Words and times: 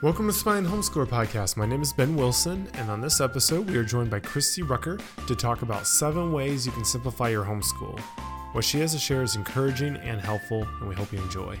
Welcome 0.00 0.28
to 0.28 0.32
Smiling 0.32 0.64
Homeschooler 0.64 1.08
Podcast. 1.08 1.56
My 1.56 1.66
name 1.66 1.82
is 1.82 1.92
Ben 1.92 2.14
Wilson, 2.14 2.68
and 2.74 2.88
on 2.88 3.00
this 3.00 3.20
episode, 3.20 3.68
we 3.68 3.76
are 3.76 3.82
joined 3.82 4.10
by 4.10 4.20
Christy 4.20 4.62
Rucker 4.62 4.96
to 5.26 5.34
talk 5.34 5.62
about 5.62 5.88
seven 5.88 6.32
ways 6.32 6.64
you 6.64 6.70
can 6.70 6.84
simplify 6.84 7.30
your 7.30 7.44
homeschool. 7.44 7.98
What 8.52 8.64
she 8.64 8.78
has 8.78 8.92
to 8.92 8.98
share 9.00 9.24
is 9.24 9.34
encouraging 9.34 9.96
and 9.96 10.20
helpful, 10.20 10.68
and 10.78 10.88
we 10.88 10.94
hope 10.94 11.12
you 11.12 11.18
enjoy. 11.18 11.58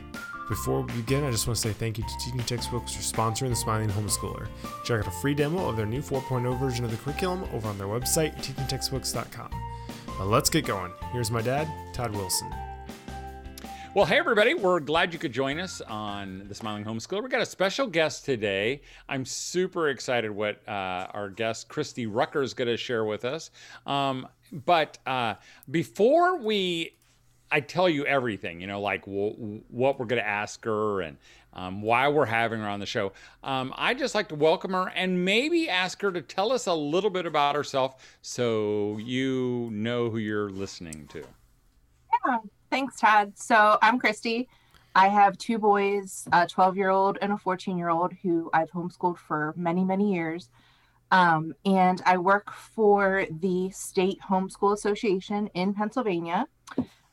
Before 0.48 0.82
we 0.82 0.92
begin, 0.92 1.24
I 1.24 1.32
just 1.32 1.48
want 1.48 1.56
to 1.56 1.62
say 1.68 1.74
thank 1.74 1.98
you 1.98 2.04
to 2.04 2.18
Teaching 2.24 2.38
Textbooks 2.44 2.94
for 2.94 3.02
sponsoring 3.02 3.48
the 3.48 3.56
Smiling 3.56 3.90
Homeschooler. 3.90 4.46
Check 4.84 5.00
out 5.00 5.08
a 5.08 5.20
free 5.20 5.34
demo 5.34 5.68
of 5.68 5.76
their 5.76 5.84
new 5.84 6.00
4.0 6.00 6.60
version 6.60 6.84
of 6.84 6.92
the 6.92 6.96
curriculum 6.98 7.42
over 7.52 7.66
on 7.66 7.76
their 7.76 7.88
website, 7.88 8.36
teachingtextbooks.com. 8.36 9.50
Now 10.16 10.24
let's 10.26 10.48
get 10.48 10.64
going. 10.64 10.92
Here's 11.10 11.32
my 11.32 11.42
dad, 11.42 11.68
Todd 11.92 12.12
Wilson. 12.12 12.52
Well, 13.98 14.06
hey, 14.06 14.18
everybody. 14.18 14.54
We're 14.54 14.78
glad 14.78 15.12
you 15.12 15.18
could 15.18 15.32
join 15.32 15.58
us 15.58 15.80
on 15.80 16.46
the 16.46 16.54
Smiling 16.54 16.84
Homeschooler. 16.84 17.20
We 17.20 17.28
got 17.28 17.40
a 17.40 17.44
special 17.46 17.88
guest 17.88 18.24
today. 18.24 18.80
I'm 19.08 19.24
super 19.24 19.88
excited 19.88 20.30
what 20.30 20.60
uh, 20.68 21.08
our 21.12 21.28
guest, 21.28 21.68
Christy 21.68 22.06
Rucker, 22.06 22.40
is 22.40 22.54
going 22.54 22.68
to 22.68 22.76
share 22.76 23.04
with 23.04 23.24
us. 23.24 23.50
Um, 23.88 24.28
but 24.52 24.98
uh, 25.04 25.34
before 25.72 26.38
we 26.38 26.94
I 27.50 27.58
tell 27.58 27.88
you 27.88 28.06
everything, 28.06 28.60
you 28.60 28.68
know, 28.68 28.80
like 28.80 29.04
w- 29.04 29.62
what 29.66 29.98
we're 29.98 30.06
going 30.06 30.22
to 30.22 30.28
ask 30.28 30.64
her 30.64 31.00
and 31.00 31.16
um, 31.52 31.82
why 31.82 32.06
we're 32.06 32.24
having 32.24 32.60
her 32.60 32.68
on 32.68 32.78
the 32.78 32.86
show. 32.86 33.12
Um, 33.42 33.74
I 33.76 33.94
just 33.94 34.14
like 34.14 34.28
to 34.28 34.36
welcome 34.36 34.74
her 34.74 34.92
and 34.94 35.24
maybe 35.24 35.68
ask 35.68 36.00
her 36.02 36.12
to 36.12 36.22
tell 36.22 36.52
us 36.52 36.66
a 36.66 36.72
little 36.72 37.10
bit 37.10 37.26
about 37.26 37.56
herself 37.56 38.16
so 38.22 38.96
you 38.98 39.70
know 39.72 40.08
who 40.08 40.18
you're 40.18 40.50
listening 40.50 41.08
to. 41.08 41.24
Yeah, 42.24 42.38
thanks, 42.70 42.96
Todd. 42.96 43.32
So 43.36 43.78
I'm 43.82 43.98
Christy. 43.98 44.48
I 44.94 45.08
have 45.08 45.38
two 45.38 45.58
boys, 45.58 46.26
a 46.32 46.46
12 46.46 46.76
year 46.76 46.90
old 46.90 47.18
and 47.20 47.32
a 47.32 47.38
14 47.38 47.78
year 47.78 47.88
old, 47.88 48.12
who 48.22 48.50
I've 48.52 48.70
homeschooled 48.70 49.18
for 49.18 49.54
many, 49.56 49.84
many 49.84 50.12
years. 50.12 50.48
Um, 51.10 51.54
and 51.64 52.02
I 52.04 52.18
work 52.18 52.52
for 52.52 53.26
the 53.30 53.70
State 53.70 54.18
Homeschool 54.28 54.74
Association 54.74 55.48
in 55.54 55.72
Pennsylvania 55.72 56.46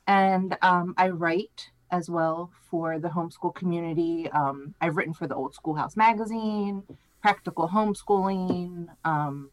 and 0.07 0.57
um, 0.61 0.93
I 0.97 1.09
write 1.09 1.69
as 1.91 2.09
well 2.09 2.51
for 2.69 2.99
the 2.99 3.07
homeschool 3.07 3.55
community. 3.55 4.29
Um, 4.31 4.75
I've 4.81 4.97
written 4.97 5.13
for 5.13 5.27
the 5.27 5.35
Old 5.35 5.53
Schoolhouse 5.53 5.95
magazine, 5.95 6.83
Practical 7.21 7.67
Homeschooling, 7.69 8.87
um, 9.03 9.49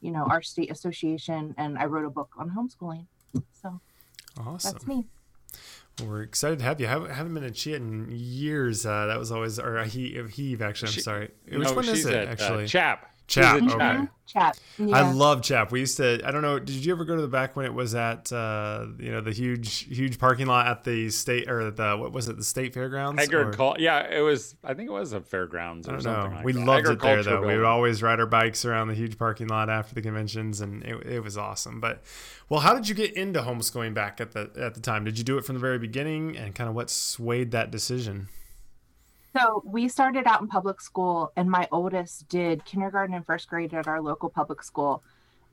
you 0.00 0.10
know, 0.10 0.24
our 0.24 0.42
state 0.42 0.70
association, 0.70 1.54
and 1.58 1.78
I 1.78 1.84
wrote 1.84 2.06
a 2.06 2.10
book 2.10 2.30
on 2.38 2.50
homeschooling. 2.50 3.06
So 3.52 3.80
awesome. 4.38 4.72
that's 4.72 4.86
me. 4.86 5.06
Well, 5.98 6.08
we're 6.08 6.22
excited 6.22 6.60
to 6.60 6.64
have 6.64 6.80
you. 6.80 6.86
I 6.86 6.90
haven't, 6.90 7.10
haven't 7.10 7.34
been 7.34 7.44
a 7.44 7.50
CHEA 7.50 7.76
in 7.76 8.08
years. 8.10 8.86
Uh, 8.86 9.06
that 9.06 9.18
was 9.18 9.32
always, 9.32 9.58
or 9.58 9.78
a 9.78 9.86
he, 9.86 10.22
Heave, 10.30 10.62
actually. 10.62 10.88
I'm 10.88 10.92
she, 10.92 11.00
sorry. 11.00 11.30
Which 11.48 11.68
no, 11.68 11.74
one 11.74 11.88
is 11.88 12.06
it, 12.06 12.28
uh, 12.28 12.30
actually? 12.30 12.64
Uh, 12.64 12.68
Chap. 12.68 13.09
Chap. 13.30 13.62
Okay. 13.62 14.08
Chap. 14.26 14.56
Yeah. 14.76 14.96
I 14.96 15.12
love 15.12 15.40
Chap. 15.42 15.70
We 15.70 15.80
used 15.80 15.96
to. 15.98 16.20
I 16.24 16.32
don't 16.32 16.42
know. 16.42 16.58
Did 16.58 16.84
you 16.84 16.92
ever 16.92 17.04
go 17.04 17.14
to 17.14 17.22
the 17.22 17.28
back 17.28 17.54
when 17.54 17.64
it 17.64 17.72
was 17.72 17.94
at 17.94 18.32
uh, 18.32 18.86
you 18.98 19.12
know 19.12 19.20
the 19.20 19.30
huge 19.30 19.84
huge 19.84 20.18
parking 20.18 20.46
lot 20.46 20.66
at 20.66 20.82
the 20.82 21.10
state 21.10 21.48
or 21.48 21.70
the 21.70 21.96
what 21.96 22.12
was 22.12 22.28
it 22.28 22.36
the 22.36 22.44
state 22.44 22.74
fairgrounds? 22.74 23.22
Agriculture. 23.22 23.80
Yeah, 23.80 24.06
it 24.08 24.20
was. 24.20 24.56
I 24.64 24.74
think 24.74 24.88
it 24.88 24.92
was 24.92 25.12
a 25.12 25.20
fairgrounds. 25.20 25.88
I 25.88 25.92
don't 25.92 26.04
know. 26.04 26.32
Like 26.34 26.44
we 26.44 26.52
that. 26.52 26.64
loved 26.64 26.88
it 26.88 27.00
there 27.00 27.22
though. 27.22 27.30
Building. 27.30 27.48
We 27.48 27.56
would 27.58 27.66
always 27.66 28.02
ride 28.02 28.18
our 28.18 28.26
bikes 28.26 28.64
around 28.64 28.88
the 28.88 28.94
huge 28.94 29.16
parking 29.16 29.46
lot 29.46 29.70
after 29.70 29.94
the 29.94 30.02
conventions, 30.02 30.60
and 30.60 30.82
it, 30.82 31.06
it 31.06 31.20
was 31.20 31.38
awesome. 31.38 31.80
But 31.80 32.02
well, 32.48 32.60
how 32.60 32.74
did 32.74 32.88
you 32.88 32.96
get 32.96 33.12
into 33.14 33.42
homeschooling 33.42 33.94
back 33.94 34.20
at 34.20 34.32
the 34.32 34.50
at 34.60 34.74
the 34.74 34.80
time? 34.80 35.04
Did 35.04 35.18
you 35.18 35.24
do 35.24 35.38
it 35.38 35.44
from 35.44 35.54
the 35.54 35.60
very 35.60 35.78
beginning, 35.78 36.36
and 36.36 36.52
kind 36.52 36.68
of 36.68 36.74
what 36.74 36.90
swayed 36.90 37.52
that 37.52 37.70
decision? 37.70 38.26
So 39.36 39.62
we 39.64 39.88
started 39.88 40.26
out 40.26 40.40
in 40.40 40.48
public 40.48 40.80
school, 40.80 41.32
and 41.36 41.50
my 41.50 41.68
oldest 41.70 42.28
did 42.28 42.64
kindergarten 42.64 43.14
and 43.14 43.24
first 43.24 43.48
grade 43.48 43.72
at 43.74 43.86
our 43.86 44.00
local 44.00 44.28
public 44.28 44.62
school. 44.62 45.02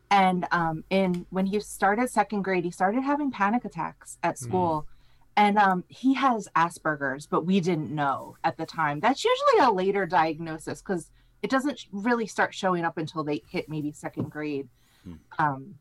And 0.09 0.47
um, 0.51 0.83
in 0.89 1.25
when 1.29 1.45
he 1.45 1.59
started 1.59 2.09
second 2.09 2.41
grade, 2.43 2.63
he 2.63 2.71
started 2.71 3.03
having 3.03 3.29
panic 3.29 3.65
attacks 3.65 4.17
at 4.23 4.37
hmm. 4.39 4.45
school. 4.45 4.81
Mm. 4.81 4.93
And 5.39 5.57
um, 5.59 5.83
he 5.87 6.15
has 6.15 6.47
Asperger's, 6.55 7.27
but 7.27 7.45
we 7.45 7.59
didn't 7.59 7.91
know 7.91 8.37
at 8.43 8.57
the 8.57 8.65
time. 8.65 8.99
That's 8.99 9.23
usually 9.23 9.67
a 9.67 9.71
later 9.71 10.07
diagnosis 10.07 10.81
because 10.81 11.11
it 11.43 11.51
doesn't 11.51 11.85
really 11.91 12.25
start 12.25 12.55
showing 12.55 12.83
up 12.83 12.97
until 12.97 13.23
they 13.23 13.43
hit 13.47 13.69
maybe 13.69 13.91
second 13.91 14.31
grade. 14.31 14.67
Mm. 15.07 15.19
Um, 15.37 15.75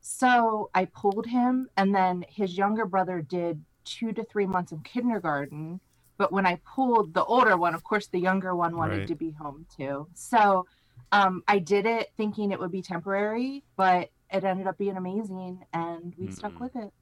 so 0.00 0.70
I 0.74 0.84
pulled 0.84 1.26
him, 1.26 1.68
and 1.76 1.92
then 1.92 2.24
his 2.28 2.56
younger 2.56 2.86
brother 2.86 3.20
did 3.20 3.64
two 3.84 4.12
to 4.12 4.22
three 4.22 4.46
months 4.46 4.70
of 4.70 4.84
kindergarten 4.84 5.80
but 6.20 6.30
when 6.30 6.44
I 6.44 6.60
pulled 6.66 7.14
the 7.14 7.24
older 7.24 7.56
one, 7.56 7.74
of 7.74 7.82
course, 7.82 8.08
the 8.08 8.18
younger 8.18 8.54
one 8.54 8.76
wanted 8.76 8.98
right. 8.98 9.08
to 9.08 9.14
be 9.14 9.30
home 9.30 9.64
too. 9.74 10.06
So 10.12 10.66
um, 11.12 11.42
I 11.48 11.58
did 11.58 11.86
it 11.86 12.12
thinking 12.18 12.50
it 12.52 12.60
would 12.60 12.70
be 12.70 12.82
temporary, 12.82 13.64
but 13.74 14.10
it 14.30 14.44
ended 14.44 14.66
up 14.66 14.76
being 14.76 14.98
amazing 14.98 15.64
and 15.72 16.14
we 16.18 16.26
mm-hmm. 16.26 16.34
stuck 16.34 16.60
with 16.60 16.76
it. 16.76 16.92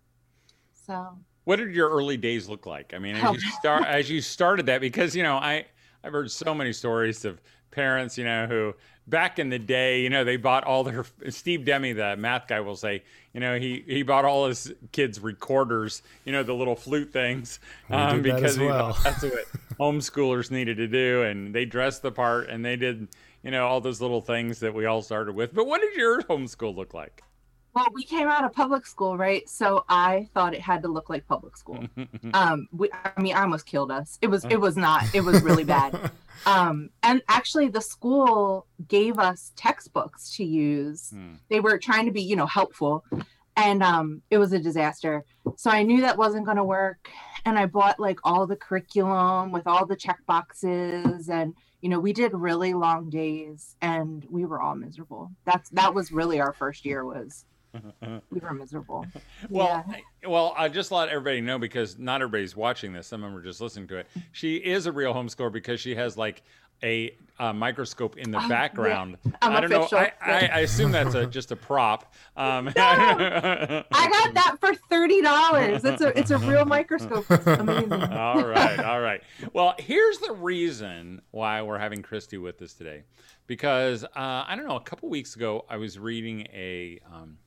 So 0.86 1.18
what 1.46 1.56
did 1.56 1.74
your 1.74 1.90
early 1.90 2.16
days 2.16 2.48
look 2.48 2.64
like? 2.64 2.94
I 2.94 3.00
mean, 3.00 3.16
as 3.16 3.42
you 3.42 3.50
start 3.58 3.86
as 3.86 4.08
you 4.08 4.20
started 4.20 4.66
that, 4.66 4.80
because 4.80 5.16
you 5.16 5.24
know, 5.24 5.34
I 5.34 5.66
I've 6.04 6.12
heard 6.12 6.30
so 6.30 6.54
many 6.54 6.72
stories 6.72 7.24
of 7.24 7.40
parents, 7.70 8.18
you 8.18 8.24
know, 8.24 8.46
who 8.46 8.74
back 9.08 9.38
in 9.38 9.48
the 9.48 9.58
day, 9.58 10.02
you 10.02 10.10
know, 10.10 10.22
they 10.22 10.36
bought 10.36 10.64
all 10.64 10.84
their 10.84 11.04
Steve 11.30 11.64
Demme, 11.64 11.96
the 11.96 12.16
math 12.16 12.46
guy, 12.46 12.60
will 12.60 12.76
say, 12.76 13.02
you 13.32 13.40
know, 13.40 13.58
he 13.58 13.82
he 13.86 14.02
bought 14.02 14.24
all 14.24 14.46
his 14.46 14.72
kids 14.92 15.20
recorders, 15.20 16.02
you 16.24 16.32
know, 16.32 16.42
the 16.42 16.54
little 16.54 16.76
flute 16.76 17.12
things, 17.12 17.58
um, 17.90 18.22
because 18.22 18.58
well. 18.58 18.92
he, 18.92 19.02
that's 19.04 19.22
what 19.22 19.32
homeschoolers 19.78 20.50
needed 20.50 20.76
to 20.76 20.86
do, 20.86 21.22
and 21.22 21.54
they 21.54 21.64
dressed 21.64 22.02
the 22.02 22.12
part, 22.12 22.48
and 22.48 22.64
they 22.64 22.76
did, 22.76 23.08
you 23.42 23.50
know, 23.50 23.66
all 23.66 23.80
those 23.80 24.00
little 24.00 24.20
things 24.20 24.60
that 24.60 24.74
we 24.74 24.86
all 24.86 25.02
started 25.02 25.34
with. 25.34 25.54
But 25.54 25.66
what 25.66 25.80
did 25.80 25.94
your 25.94 26.22
homeschool 26.22 26.74
look 26.74 26.94
like? 26.94 27.22
Well, 27.78 27.91
we 27.93 28.03
came 28.03 28.27
out 28.27 28.43
of 28.43 28.53
public 28.53 28.87
school, 28.87 29.16
right? 29.16 29.49
So 29.49 29.84
I 29.89 30.28
thought 30.34 30.53
it 30.53 30.61
had 30.61 30.83
to 30.83 30.89
look 30.89 31.09
like 31.09 31.28
public 31.28 31.56
school. 31.56 31.84
um, 32.34 32.66
we, 32.72 32.91
I 32.93 33.22
mean, 33.22 33.37
I 33.37 33.43
almost 33.43 33.66
killed 33.66 33.93
us. 33.93 34.19
It 34.21 34.27
was, 34.27 34.44
it 34.47 34.56
was 34.61 34.77
not. 34.89 35.05
It 35.15 35.21
was 35.21 35.43
really 35.43 35.62
bad. 35.62 36.11
Um, 36.44 36.91
and 37.05 37.22
actually, 37.28 37.69
the 37.69 37.81
school 37.81 38.66
gave 38.89 39.21
us 39.21 39.53
textbooks 39.55 40.34
to 40.39 40.44
use. 40.44 41.11
Hmm. 41.11 41.34
They 41.50 41.61
were 41.61 41.78
trying 41.78 42.06
to 42.06 42.11
be, 42.11 42.21
you 42.21 42.34
know, 42.34 42.47
helpful, 42.47 43.05
and 43.56 43.81
um, 43.84 44.22
it 44.28 44.39
was 44.39 44.53
a 44.53 44.59
disaster. 44.59 45.25
So 45.56 45.71
I 45.71 45.84
knew 45.84 46.00
that 46.00 46.19
wasn't 46.19 46.47
going 46.47 46.56
to 46.56 46.65
work, 46.65 47.09
and 47.45 47.56
I 47.56 47.66
bought 47.66 48.00
like 48.00 48.19
all 48.25 48.49
the 48.49 48.56
curriculum 48.56 49.53
with 49.53 49.69
all 49.69 49.87
the 49.87 49.97
check 49.97 50.19
boxes, 50.27 51.28
and 51.28 51.55
you 51.81 51.89
know, 51.89 52.00
we 52.00 52.12
did 52.12 52.34
really 52.34 52.75
long 52.75 53.09
days, 53.09 53.77
and 53.81 54.27
we 54.28 54.45
were 54.45 54.60
all 54.60 54.75
miserable. 54.75 55.31
That's 55.45 55.71
that 55.71 55.95
was 55.95 56.10
really 56.10 56.41
our 56.41 56.53
first 56.53 56.84
year 56.84 57.05
was 57.05 57.45
we 58.30 58.40
were 58.40 58.54
miserable. 58.54 59.06
well, 59.50 59.84
yeah. 59.88 60.28
well, 60.28 60.54
I 60.56 60.68
just 60.68 60.90
let 60.90 61.08
everybody 61.08 61.40
know 61.40 61.58
because 61.58 61.98
not 61.98 62.22
everybody's 62.22 62.56
watching 62.56 62.92
this. 62.92 63.06
Some 63.06 63.22
of 63.22 63.30
them 63.30 63.38
are 63.38 63.42
just 63.42 63.60
listening 63.60 63.88
to 63.88 63.98
it. 63.98 64.06
She 64.32 64.56
is 64.56 64.86
a 64.86 64.92
real 64.92 65.14
homeschooler 65.14 65.52
because 65.52 65.80
she 65.80 65.94
has 65.94 66.16
like 66.16 66.42
a, 66.82 67.16
a 67.38 67.52
microscope 67.52 68.16
in 68.16 68.30
the 68.30 68.42
oh, 68.42 68.48
background. 68.48 69.18
Yeah. 69.24 69.32
I 69.42 69.60
don't 69.60 69.72
official. 69.72 69.98
know. 69.98 70.06
I, 70.20 70.32
I, 70.32 70.50
I, 70.52 70.58
assume 70.60 70.92
that's 70.92 71.14
a, 71.14 71.26
just 71.26 71.50
a 71.50 71.56
prop. 71.56 72.14
Um, 72.36 72.66
no, 72.66 72.72
I 72.76 73.84
got 73.90 74.34
that 74.34 74.58
for 74.60 74.72
thirty 74.88 75.20
dollars. 75.20 75.84
It's 75.84 76.00
a 76.00 76.16
it's 76.16 76.30
a 76.30 76.38
real 76.38 76.64
microscope. 76.64 77.26
It's 77.28 77.46
amazing. 77.48 77.92
all 77.92 78.46
right, 78.46 78.78
all 78.78 79.00
right. 79.00 79.20
Well, 79.52 79.74
here's 79.76 80.18
the 80.18 80.32
reason 80.34 81.20
why 81.32 81.62
we're 81.62 81.78
having 81.78 82.00
Christy 82.00 82.38
with 82.38 82.62
us 82.62 82.74
today, 82.74 83.02
because 83.48 84.04
uh, 84.04 84.08
I 84.14 84.54
don't 84.54 84.68
know. 84.68 84.76
A 84.76 84.80
couple 84.80 85.08
weeks 85.08 85.34
ago, 85.34 85.64
I 85.68 85.78
was 85.78 85.98
reading 85.98 86.46
a. 86.54 87.00
Um, 87.12 87.38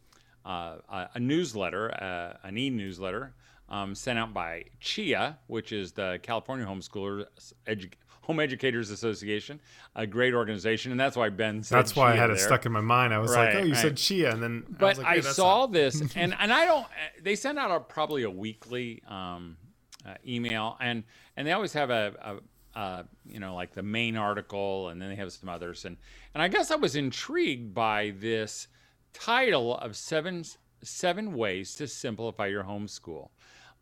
uh, 0.45 1.07
a, 1.13 1.19
newsletter, 1.19 1.91
uh, 1.91 2.47
an 2.47 2.57
e-newsletter 2.57 3.33
um, 3.69 3.95
sent 3.95 4.19
out 4.19 4.33
by 4.33 4.65
CHEA, 4.81 5.37
which 5.47 5.71
is 5.71 5.93
the 5.93 6.19
California 6.23 6.65
Homeschoolers 6.65 7.25
Edu- 7.67 7.93
Home 8.23 8.39
Educators 8.39 8.91
Association, 8.91 9.59
a 9.95 10.05
great 10.05 10.33
organization, 10.33 10.91
and 10.91 10.99
that's 10.99 11.15
why 11.15 11.29
Ben 11.29 11.63
said. 11.63 11.77
That's 11.77 11.95
why 11.95 12.13
I 12.13 12.15
had 12.15 12.29
there. 12.29 12.35
it 12.35 12.39
stuck 12.39 12.65
in 12.65 12.71
my 12.71 12.81
mind. 12.81 13.13
I 13.13 13.19
was 13.19 13.31
right, 13.31 13.53
like, 13.53 13.63
"Oh, 13.63 13.65
you 13.65 13.73
right. 13.73 13.81
said 13.81 13.95
CHEA," 13.95 14.33
and 14.33 14.43
then. 14.43 14.63
But 14.69 14.99
I, 14.99 15.01
like, 15.01 15.07
hey, 15.07 15.17
I 15.17 15.31
saw 15.31 15.65
this, 15.65 16.01
and 16.15 16.35
and 16.39 16.53
I 16.53 16.65
don't. 16.65 16.85
They 17.21 17.35
send 17.35 17.57
out 17.57 17.71
a, 17.71 17.79
probably 17.79 18.23
a 18.23 18.29
weekly 18.29 19.01
um, 19.07 19.57
uh, 20.05 20.15
email, 20.27 20.77
and 20.79 21.03
and 21.35 21.47
they 21.47 21.51
always 21.51 21.73
have 21.73 21.89
a, 21.89 22.13
a 22.21 22.79
uh, 22.79 23.03
you 23.25 23.39
know, 23.39 23.55
like 23.55 23.73
the 23.73 23.83
main 23.83 24.15
article, 24.15 24.89
and 24.89 25.01
then 25.01 25.09
they 25.09 25.15
have 25.15 25.31
some 25.31 25.49
others. 25.49 25.85
And 25.85 25.97
and 26.33 26.41
I 26.41 26.47
guess 26.47 26.71
I 26.71 26.75
was 26.75 26.95
intrigued 26.95 27.73
by 27.73 28.13
this 28.17 28.67
title 29.13 29.77
of 29.77 29.95
seven 29.95 30.43
seven 30.83 31.33
ways 31.33 31.75
to 31.75 31.87
simplify 31.87 32.47
your 32.47 32.63
homeschool. 32.63 33.29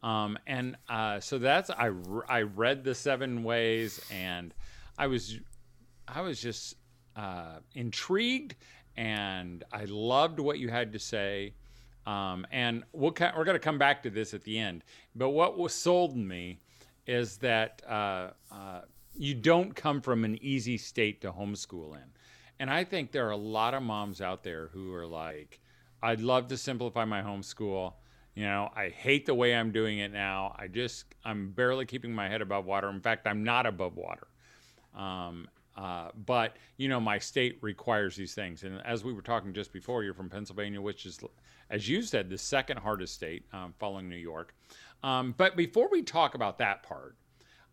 Um, 0.02 0.38
and 0.48 0.78
uh, 0.90 1.20
so 1.20 1.38
that's 1.38 1.70
I 1.70 1.92
I 2.28 2.42
read 2.42 2.84
the 2.84 2.96
seven 2.96 3.44
ways, 3.44 4.02
and 4.12 4.54
I 4.98 5.08
was 5.08 5.40
I 6.08 6.22
was 6.22 6.42
just 6.42 6.76
uh, 7.16 7.60
intrigued, 7.76 8.56
and 8.96 9.64
I 9.72 9.86
loved 9.86 10.40
what 10.40 10.60
you 10.60 10.70
had 10.70 10.94
to 10.94 11.00
say. 11.00 11.54
Um, 12.06 12.48
and 12.52 12.84
we'll 12.94 13.14
we're 13.36 13.44
going 13.44 13.56
to 13.56 13.60
come 13.60 13.78
back 13.78 14.04
to 14.04 14.10
this 14.10 14.34
at 14.34 14.44
the 14.44 14.58
end. 14.58 14.84
But 15.16 15.30
what 15.30 15.58
was 15.58 15.74
sold 15.74 16.16
me 16.16 16.60
is 17.06 17.38
that 17.38 17.82
uh, 17.88 18.32
uh 18.52 18.82
you 19.16 19.36
don't 19.36 19.76
come 19.76 20.00
from 20.02 20.24
an 20.24 20.38
easy 20.42 20.78
state 20.78 21.20
to 21.22 21.32
homeschool 21.32 21.96
in. 21.96 22.10
And 22.60 22.70
I 22.70 22.84
think 22.84 23.12
there 23.12 23.28
are 23.28 23.32
a 23.32 23.38
lot 23.38 23.74
of 23.74 23.82
moms 23.84 24.22
out 24.22 24.44
there 24.44 24.68
who 24.74 24.94
are 24.94 25.08
like, 25.08 25.60
I'd 26.02 26.20
love 26.20 26.48
to 26.50 26.58
simplify 26.58 27.06
my 27.06 27.22
homeschool. 27.22 27.94
You 28.36 28.44
know, 28.44 28.70
I 28.76 28.90
hate 28.90 29.26
the 29.26 29.34
way 29.34 29.56
I'm 29.56 29.72
doing 29.72 30.00
it 30.00 30.12
now. 30.12 30.56
I 30.58 30.68
just, 30.68 31.06
I'm 31.26 31.52
barely 31.52 31.86
keeping 31.86 32.14
my 32.14 32.28
head 32.30 32.42
above 32.42 32.66
water. 32.66 32.90
In 32.90 33.02
fact, 33.02 33.28
I'm 33.28 33.44
not 33.44 33.66
above 33.66 33.96
water. 33.96 34.28
Um, 34.96 35.48
uh, 35.80 36.10
but 36.26 36.58
you 36.76 36.90
know, 36.90 37.00
my 37.00 37.18
state 37.18 37.58
requires 37.62 38.16
these 38.16 38.34
things, 38.34 38.64
and 38.64 38.82
as 38.86 39.06
we 39.06 39.14
were 39.14 39.22
talking 39.22 39.54
just 39.54 39.72
before, 39.72 40.04
you're 40.04 40.14
from 40.14 40.30
Pennsylvania, 40.30 40.82
which 40.82 41.06
is, 41.06 41.20
as 41.70 41.88
you 41.88 42.02
said, 42.02 42.30
the 42.30 42.38
second 42.38 42.78
hardest 42.78 43.14
state 43.14 43.46
um, 43.54 43.74
following 43.80 44.10
New 44.10 44.18
York. 44.18 44.54
Um, 45.04 45.34
but 45.38 45.56
before 45.56 45.88
we 45.90 46.02
talk 46.02 46.36
about 46.36 46.58
that 46.58 46.84
part, 46.84 47.16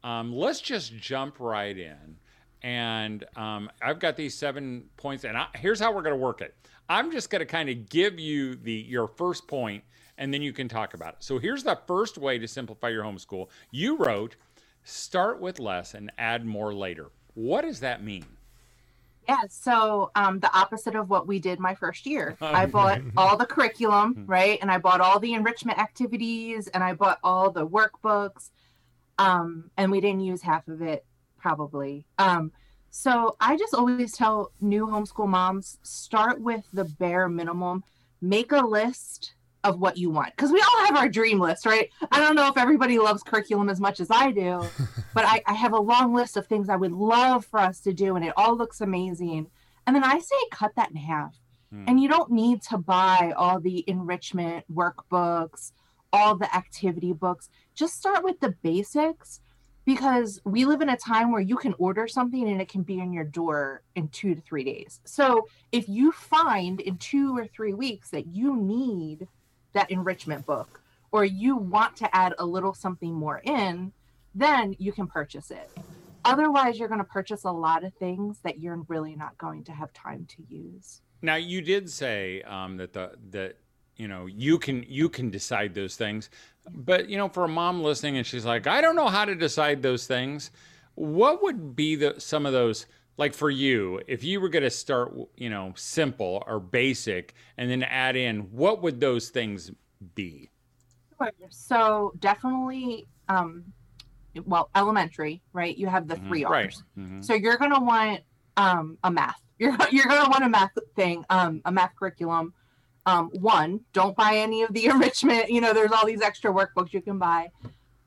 um, 0.04 0.32
let's 0.32 0.60
just 0.60 0.96
jump 0.96 1.40
right 1.40 1.76
in. 1.76 2.18
And 2.66 3.24
um, 3.36 3.70
I've 3.80 4.00
got 4.00 4.16
these 4.16 4.34
seven 4.34 4.86
points, 4.96 5.22
and 5.22 5.38
I, 5.38 5.46
here's 5.54 5.78
how 5.78 5.94
we're 5.94 6.02
going 6.02 6.16
to 6.16 6.20
work 6.20 6.40
it. 6.40 6.52
I'm 6.88 7.12
just 7.12 7.30
going 7.30 7.38
to 7.38 7.46
kind 7.46 7.68
of 7.68 7.88
give 7.88 8.18
you 8.18 8.56
the 8.56 8.72
your 8.72 9.06
first 9.06 9.46
point, 9.46 9.84
and 10.18 10.34
then 10.34 10.42
you 10.42 10.52
can 10.52 10.68
talk 10.68 10.92
about 10.92 11.14
it. 11.14 11.22
So 11.22 11.38
here's 11.38 11.62
the 11.62 11.78
first 11.86 12.18
way 12.18 12.40
to 12.40 12.48
simplify 12.48 12.88
your 12.88 13.04
homeschool. 13.04 13.50
You 13.70 13.96
wrote, 13.96 14.34
"Start 14.82 15.40
with 15.40 15.60
less 15.60 15.94
and 15.94 16.10
add 16.18 16.44
more 16.44 16.74
later." 16.74 17.12
What 17.34 17.60
does 17.62 17.78
that 17.80 18.02
mean? 18.02 18.24
Yeah, 19.28 19.42
so 19.48 20.10
um, 20.16 20.40
the 20.40 20.52
opposite 20.52 20.96
of 20.96 21.08
what 21.08 21.28
we 21.28 21.38
did 21.38 21.60
my 21.60 21.76
first 21.76 22.04
year. 22.04 22.36
I 22.40 22.66
bought 22.66 23.00
all 23.16 23.36
the 23.36 23.46
curriculum, 23.46 24.24
right? 24.26 24.58
And 24.60 24.72
I 24.72 24.78
bought 24.78 25.00
all 25.00 25.20
the 25.20 25.34
enrichment 25.34 25.78
activities 25.78 26.66
and 26.66 26.82
I 26.82 26.94
bought 26.94 27.20
all 27.22 27.52
the 27.52 27.64
workbooks. 27.64 28.50
Um, 29.18 29.70
and 29.76 29.92
we 29.92 30.00
didn't 30.00 30.20
use 30.20 30.42
half 30.42 30.66
of 30.66 30.82
it, 30.82 31.06
probably. 31.46 32.04
Um, 32.18 32.50
so 32.90 33.36
I 33.40 33.56
just 33.56 33.72
always 33.72 34.12
tell 34.12 34.50
new 34.60 34.88
homeschool 34.88 35.28
moms 35.28 35.78
start 35.84 36.40
with 36.40 36.64
the 36.72 36.84
bare 36.84 37.28
minimum, 37.28 37.84
make 38.20 38.50
a 38.50 38.66
list 38.66 39.34
of 39.62 39.78
what 39.78 39.96
you 39.96 40.10
want 40.10 40.34
because 40.34 40.50
we 40.50 40.60
all 40.60 40.86
have 40.86 40.96
our 40.96 41.08
dream 41.08 41.40
list 41.40 41.66
right? 41.66 41.90
I 42.12 42.20
don't 42.20 42.36
know 42.36 42.48
if 42.48 42.56
everybody 42.56 42.98
loves 42.98 43.22
curriculum 43.24 43.68
as 43.68 43.80
much 43.80 43.98
as 43.98 44.12
i 44.12 44.30
do 44.30 44.62
but 45.14 45.24
I, 45.24 45.42
I, 45.44 45.54
have 45.54 45.72
a 45.72 45.80
long 45.80 46.14
list 46.14 46.36
of 46.36 46.46
things 46.46 46.68
i 46.68 46.76
would 46.76 46.92
love 46.92 47.44
for 47.44 47.58
us 47.58 47.80
to 47.80 47.92
do 47.92 48.14
and 48.14 48.24
it 48.24 48.32
all 48.36 48.56
looks 48.56 48.80
amazing. 48.80 49.48
And 49.84 49.96
then 49.96 50.04
i 50.04 50.20
say 50.20 50.36
cut 50.52 50.72
that 50.76 50.90
in 50.90 50.96
half. 50.96 51.34
Hmm. 51.72 51.84
and 51.88 52.00
you 52.00 52.08
don't 52.08 52.30
need 52.30 52.62
to 52.70 52.78
buy 52.78 53.32
all 53.36 53.58
the 53.58 53.82
enrichment 53.88 54.64
workbooks 54.72 55.72
all 56.12 56.36
the 56.36 56.54
activity 56.54 57.12
books. 57.12 57.48
Just 57.74 57.96
start 57.96 58.24
with 58.24 58.38
the 58.40 58.54
basics 58.62 59.40
because 59.86 60.40
we 60.44 60.66
live 60.66 60.82
in 60.82 60.90
a 60.90 60.96
time 60.96 61.32
where 61.32 61.40
you 61.40 61.56
can 61.56 61.74
order 61.78 62.06
something 62.06 62.46
and 62.48 62.60
it 62.60 62.68
can 62.68 62.82
be 62.82 62.98
in 62.98 63.12
your 63.12 63.24
door 63.24 63.82
in 63.94 64.08
two 64.08 64.34
to 64.34 64.40
three 64.42 64.64
days 64.64 65.00
so 65.04 65.48
if 65.72 65.88
you 65.88 66.12
find 66.12 66.80
in 66.80 66.98
two 66.98 67.34
or 67.36 67.46
three 67.46 67.72
weeks 67.72 68.10
that 68.10 68.26
you 68.26 68.54
need 68.56 69.26
that 69.72 69.90
enrichment 69.90 70.44
book 70.44 70.80
or 71.12 71.24
you 71.24 71.56
want 71.56 71.96
to 71.96 72.16
add 72.16 72.34
a 72.38 72.44
little 72.44 72.74
something 72.74 73.14
more 73.14 73.40
in, 73.44 73.92
then 74.34 74.74
you 74.78 74.92
can 74.92 75.06
purchase 75.06 75.50
it. 75.50 75.70
Otherwise, 76.24 76.78
you're 76.78 76.88
going 76.88 77.00
to 77.00 77.04
purchase 77.04 77.44
a 77.44 77.50
lot 77.50 77.84
of 77.84 77.94
things 77.94 78.40
that 78.42 78.58
you're 78.58 78.84
really 78.88 79.14
not 79.14 79.38
going 79.38 79.62
to 79.64 79.72
have 79.72 79.92
time 79.92 80.26
to 80.28 80.42
use. 80.48 81.00
Now, 81.22 81.36
you 81.36 81.60
did 81.62 81.88
say 81.88 82.42
um, 82.42 82.76
that 82.78 82.92
the 82.92 83.12
that 83.30 83.56
you 83.96 84.08
know 84.08 84.26
you 84.26 84.58
can 84.58 84.84
you 84.88 85.08
can 85.08 85.30
decide 85.30 85.72
those 85.72 85.96
things, 85.96 86.28
but 86.72 87.08
you 87.08 87.16
know 87.16 87.28
for 87.28 87.44
a 87.44 87.48
mom 87.48 87.82
listening 87.82 88.16
and 88.16 88.26
she's 88.26 88.44
like, 88.44 88.66
I 88.66 88.80
don't 88.80 88.96
know 88.96 89.08
how 89.08 89.24
to 89.24 89.34
decide 89.34 89.82
those 89.82 90.06
things. 90.06 90.50
What 90.94 91.42
would 91.42 91.76
be 91.76 91.96
the 91.96 92.14
some 92.18 92.46
of 92.46 92.52
those 92.52 92.86
like 93.18 93.34
for 93.34 93.50
you, 93.50 94.00
if 94.06 94.24
you 94.24 94.40
were 94.40 94.48
going 94.48 94.62
to 94.62 94.70
start, 94.70 95.14
you 95.36 95.48
know, 95.48 95.72
simple 95.74 96.42
or 96.46 96.60
basic 96.60 97.34
and 97.56 97.70
then 97.70 97.82
add 97.82 98.16
in, 98.16 98.40
what 98.52 98.82
would 98.82 99.00
those 99.00 99.30
things 99.30 99.70
be? 100.14 100.50
So 101.48 102.12
definitely, 102.18 103.06
um, 103.28 103.64
well, 104.44 104.68
elementary, 104.74 105.40
right? 105.52 105.76
You 105.76 105.86
have 105.86 106.08
the 106.08 106.16
mm-hmm. 106.16 106.28
three 106.28 106.44
R's. 106.44 106.52
Right. 106.52 106.74
Mm-hmm. 106.98 107.22
So 107.22 107.34
you're 107.34 107.56
going 107.56 107.72
to 107.72 107.80
want 107.80 108.20
um, 108.56 108.98
a 109.02 109.10
math. 109.10 109.40
You're 109.58 109.74
you're 109.90 110.04
going 110.04 110.22
to 110.22 110.28
want 110.28 110.44
a 110.44 110.50
math 110.50 110.72
thing, 110.96 111.24
um, 111.30 111.62
a 111.64 111.72
math 111.72 111.96
curriculum. 111.98 112.52
Um, 113.06 113.30
one, 113.32 113.80
don't 113.92 114.16
buy 114.16 114.36
any 114.36 114.62
of 114.62 114.72
the 114.72 114.86
enrichment. 114.92 115.48
You 115.50 115.60
know, 115.60 115.72
there's 115.72 115.92
all 115.92 116.04
these 116.04 116.22
extra 116.22 116.52
workbooks 116.52 116.92
you 116.92 117.00
can 117.00 117.18
buy. 117.18 117.50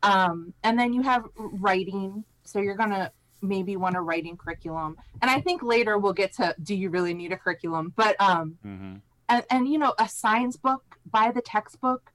Um, 0.04 0.54
and 0.64 0.78
then 0.78 0.94
you 0.94 1.02
have 1.02 1.26
writing. 1.36 2.24
So 2.44 2.60
you're 2.60 2.76
going 2.76 2.92
to 2.92 3.12
maybe 3.42 3.76
want 3.76 3.96
a 3.96 4.02
writing 4.02 4.38
curriculum 4.38 4.98
and 5.22 5.32
i 5.32 5.40
think 5.40 5.64
later 5.64 5.98
we'll 5.98 6.14
get 6.14 6.34
to 6.34 6.56
do 6.62 6.76
you 6.76 6.90
really 6.90 7.14
need 7.14 7.32
a 7.32 7.38
curriculum 7.38 7.94
but 7.96 8.20
um 8.20 8.58
mm-hmm. 8.66 8.96
and, 9.30 9.44
and 9.50 9.68
you 9.68 9.78
know 9.78 9.94
a 10.00 10.08
science 10.08 10.58
book 10.58 10.98
buy 11.10 11.32
the 11.32 11.42
textbook 11.42 12.12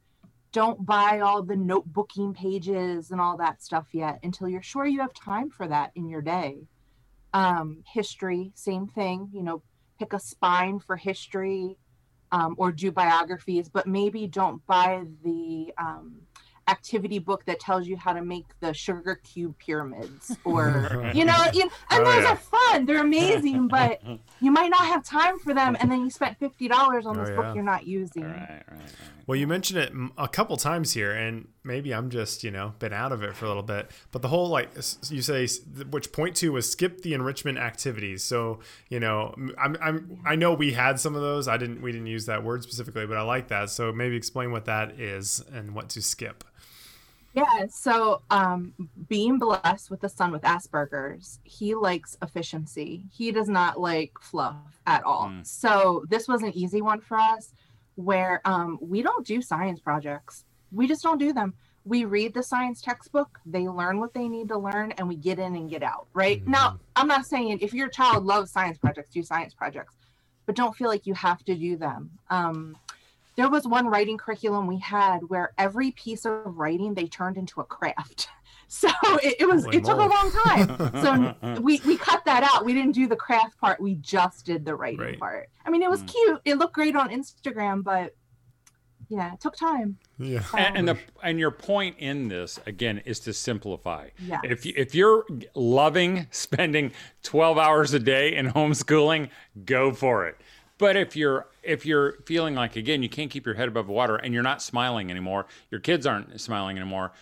don't 0.52 0.86
buy 0.86 1.20
all 1.20 1.42
the 1.42 1.54
notebooking 1.54 2.34
pages 2.34 3.10
and 3.10 3.20
all 3.20 3.36
that 3.36 3.62
stuff 3.62 3.86
yet 3.92 4.18
until 4.22 4.48
you're 4.48 4.62
sure 4.62 4.86
you 4.86 5.00
have 5.00 5.14
time 5.14 5.50
for 5.50 5.66
that 5.66 5.90
in 5.94 6.08
your 6.08 6.22
day 6.22 6.58
um 7.32 7.82
history 7.86 8.52
same 8.54 8.86
thing 8.86 9.28
you 9.32 9.42
know 9.42 9.62
pick 9.98 10.12
a 10.12 10.20
spine 10.20 10.78
for 10.78 10.96
history 10.96 11.76
um, 12.34 12.56
or 12.58 12.72
do 12.72 12.90
biographies 12.90 13.68
but 13.68 13.86
maybe 13.86 14.26
don't 14.26 14.64
buy 14.66 15.04
the 15.22 15.72
um, 15.78 16.16
activity 16.66 17.20
book 17.20 17.44
that 17.44 17.60
tells 17.60 17.86
you 17.86 17.96
how 17.96 18.12
to 18.12 18.24
make 18.24 18.46
the 18.58 18.74
sugar 18.74 19.20
cube 19.22 19.54
pyramids 19.58 20.36
or 20.44 21.10
you 21.14 21.24
know 21.24 21.44
you, 21.54 21.62
and 21.62 22.02
oh, 22.02 22.04
those 22.04 22.24
yeah. 22.24 22.32
are 22.32 22.36
fun 22.36 22.86
they're 22.86 23.00
amazing 23.00 23.68
but 23.78 24.02
you 24.40 24.50
might 24.50 24.70
not 24.70 24.84
have 24.84 25.04
time 25.04 25.38
for 25.38 25.54
them 25.54 25.76
and 25.78 25.92
then 25.92 26.00
you 26.00 26.10
spent 26.10 26.38
$50 26.40 27.06
on 27.06 27.16
this 27.16 27.28
oh, 27.28 27.30
yeah. 27.30 27.36
book 27.36 27.54
you're 27.54 27.64
not 27.64 27.86
using 27.86 28.24
right, 28.24 28.48
right, 28.48 28.62
right. 28.68 28.90
Well 29.26 29.36
you 29.36 29.46
mentioned 29.46 29.78
it 29.78 29.92
a 30.18 30.28
couple 30.28 30.56
times 30.56 30.92
here 30.92 31.12
and 31.12 31.48
maybe 31.62 31.92
i'm 31.92 32.10
just 32.10 32.44
you 32.44 32.50
know 32.50 32.74
been 32.78 32.92
out 32.92 33.12
of 33.12 33.22
it 33.22 33.34
for 33.34 33.44
a 33.44 33.48
little 33.48 33.62
bit 33.62 33.90
but 34.12 34.22
the 34.22 34.28
whole 34.28 34.48
like 34.48 34.70
you 35.10 35.22
say 35.22 35.46
which 35.90 36.12
point 36.12 36.36
two 36.36 36.52
was 36.52 36.70
skip 36.70 37.02
the 37.02 37.14
enrichment 37.14 37.58
activities 37.58 38.22
so 38.22 38.58
you 38.88 39.00
know 39.00 39.34
i'm, 39.58 39.76
I'm 39.80 40.20
i 40.24 40.36
know 40.36 40.54
we 40.54 40.72
had 40.72 41.00
some 41.00 41.14
of 41.14 41.22
those 41.22 41.48
i 41.48 41.56
didn't 41.56 41.82
we 41.82 41.92
didn't 41.92 42.08
use 42.08 42.26
that 42.26 42.44
word 42.44 42.62
specifically 42.62 43.06
but 43.06 43.16
i 43.16 43.22
like 43.22 43.48
that 43.48 43.70
so 43.70 43.92
maybe 43.92 44.16
explain 44.16 44.52
what 44.52 44.66
that 44.66 45.00
is 45.00 45.42
and 45.52 45.74
what 45.74 45.88
to 45.90 46.02
skip 46.02 46.44
yeah, 47.34 47.66
so 47.68 48.22
um, 48.30 48.72
being 49.08 49.40
blessed 49.40 49.90
with 49.90 50.04
a 50.04 50.08
son 50.08 50.30
with 50.30 50.42
Asperger's, 50.42 51.40
he 51.42 51.74
likes 51.74 52.16
efficiency. 52.22 53.06
He 53.12 53.32
does 53.32 53.48
not 53.48 53.80
like 53.80 54.12
fluff 54.20 54.54
at 54.86 55.02
all. 55.02 55.26
Mm. 55.26 55.44
So 55.44 56.04
this 56.08 56.28
was 56.28 56.44
an 56.44 56.56
easy 56.56 56.80
one 56.80 57.00
for 57.00 57.18
us 57.18 57.52
where 57.96 58.40
um, 58.44 58.78
we 58.80 59.02
don't 59.02 59.26
do 59.26 59.40
science 59.40 59.80
projects. 59.80 60.44
We 60.72 60.86
just 60.86 61.02
don't 61.02 61.18
do 61.18 61.32
them. 61.32 61.54
We 61.84 62.06
read 62.06 62.32
the 62.32 62.42
science 62.42 62.80
textbook, 62.80 63.38
they 63.44 63.68
learn 63.68 64.00
what 64.00 64.14
they 64.14 64.26
need 64.26 64.48
to 64.48 64.58
learn, 64.58 64.92
and 64.92 65.06
we 65.06 65.16
get 65.16 65.38
in 65.38 65.54
and 65.54 65.68
get 65.68 65.82
out, 65.82 66.06
right? 66.14 66.40
Mm-hmm. 66.40 66.50
Now, 66.50 66.80
I'm 66.96 67.06
not 67.06 67.26
saying 67.26 67.58
if 67.60 67.74
your 67.74 67.88
child 67.88 68.24
loves 68.24 68.50
science 68.50 68.78
projects, 68.78 69.12
do 69.12 69.22
science 69.22 69.52
projects, 69.52 69.94
but 70.46 70.56
don't 70.56 70.74
feel 70.74 70.88
like 70.88 71.06
you 71.06 71.12
have 71.14 71.44
to 71.44 71.54
do 71.54 71.76
them. 71.76 72.10
Um, 72.30 72.76
there 73.36 73.50
was 73.50 73.66
one 73.66 73.86
writing 73.88 74.16
curriculum 74.16 74.66
we 74.66 74.78
had 74.78 75.18
where 75.28 75.52
every 75.58 75.90
piece 75.90 76.24
of 76.24 76.56
writing 76.56 76.94
they 76.94 77.06
turned 77.06 77.36
into 77.36 77.60
a 77.60 77.64
craft 77.64 78.28
so 78.74 78.88
it, 79.22 79.36
it 79.38 79.48
was 79.48 79.64
Holy 79.64 79.76
it 79.76 79.84
took 79.84 79.98
a 79.98 80.04
long 80.04 80.32
time. 80.32 81.36
So 81.44 81.60
we 81.62 81.80
we 81.86 81.96
cut 81.96 82.24
that 82.24 82.42
out. 82.42 82.64
We 82.64 82.74
didn't 82.74 82.92
do 82.92 83.06
the 83.06 83.14
craft 83.14 83.56
part. 83.60 83.80
We 83.80 83.94
just 83.94 84.44
did 84.44 84.64
the 84.64 84.74
writing 84.74 84.98
right. 84.98 85.18
part. 85.18 85.48
I 85.64 85.70
mean 85.70 85.82
it 85.82 85.88
was 85.88 86.02
mm. 86.02 86.08
cute. 86.08 86.40
It 86.44 86.58
looked 86.58 86.74
great 86.74 86.96
on 86.96 87.10
instagram 87.10 87.84
but 87.84 88.16
yeah 89.08 89.32
it 89.32 89.40
took 89.40 89.56
time. 89.56 89.98
Yeah. 90.18 90.42
And, 90.56 90.76
and, 90.76 90.88
the 90.88 90.98
and 91.22 91.38
your 91.38 91.52
point 91.52 91.96
in 92.00 92.26
this 92.26 92.58
again 92.66 92.98
is 93.04 93.20
to 93.20 93.32
simplify. 93.32 94.08
Yeah 94.18 94.40
if, 94.42 94.66
you, 94.66 94.72
if 94.76 94.92
you're 94.92 95.24
loving 95.54 96.26
spending 96.32 96.90
12 97.22 97.56
hours 97.58 97.94
a 97.94 98.00
day 98.00 98.34
in 98.34 98.50
homeschooling 98.50 99.28
go 99.64 99.92
for 99.92 100.26
it. 100.26 100.36
But 100.78 100.96
if 100.96 101.14
you're 101.14 101.46
if 101.62 101.86
you're 101.86 102.14
feeling 102.26 102.56
like 102.56 102.74
again 102.74 103.04
you 103.04 103.08
can't 103.08 103.30
keep 103.30 103.46
your 103.46 103.54
head 103.54 103.68
above 103.68 103.86
water 103.86 104.16
and 104.16 104.34
you're 104.34 104.42
not 104.42 104.62
smiling 104.62 105.12
anymore, 105.12 105.46
your 105.70 105.80
kids 105.80 106.06
aren't 106.06 106.40
smiling 106.40 106.76
anymore, 106.76 107.12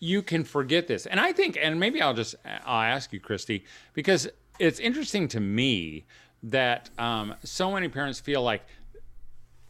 you 0.00 0.22
can 0.22 0.44
forget 0.44 0.86
this. 0.86 1.06
And 1.06 1.18
I 1.18 1.32
think, 1.32 1.58
and 1.60 1.78
maybe 1.78 2.00
I'll 2.00 2.14
just 2.14 2.34
I'll 2.64 2.82
ask 2.82 3.12
you, 3.12 3.20
Christy, 3.20 3.64
because 3.94 4.28
it's 4.58 4.80
interesting 4.80 5.28
to 5.28 5.40
me 5.40 6.04
that 6.42 6.90
um, 6.98 7.34
so 7.42 7.72
many 7.72 7.88
parents 7.88 8.20
feel 8.20 8.42
like 8.42 8.62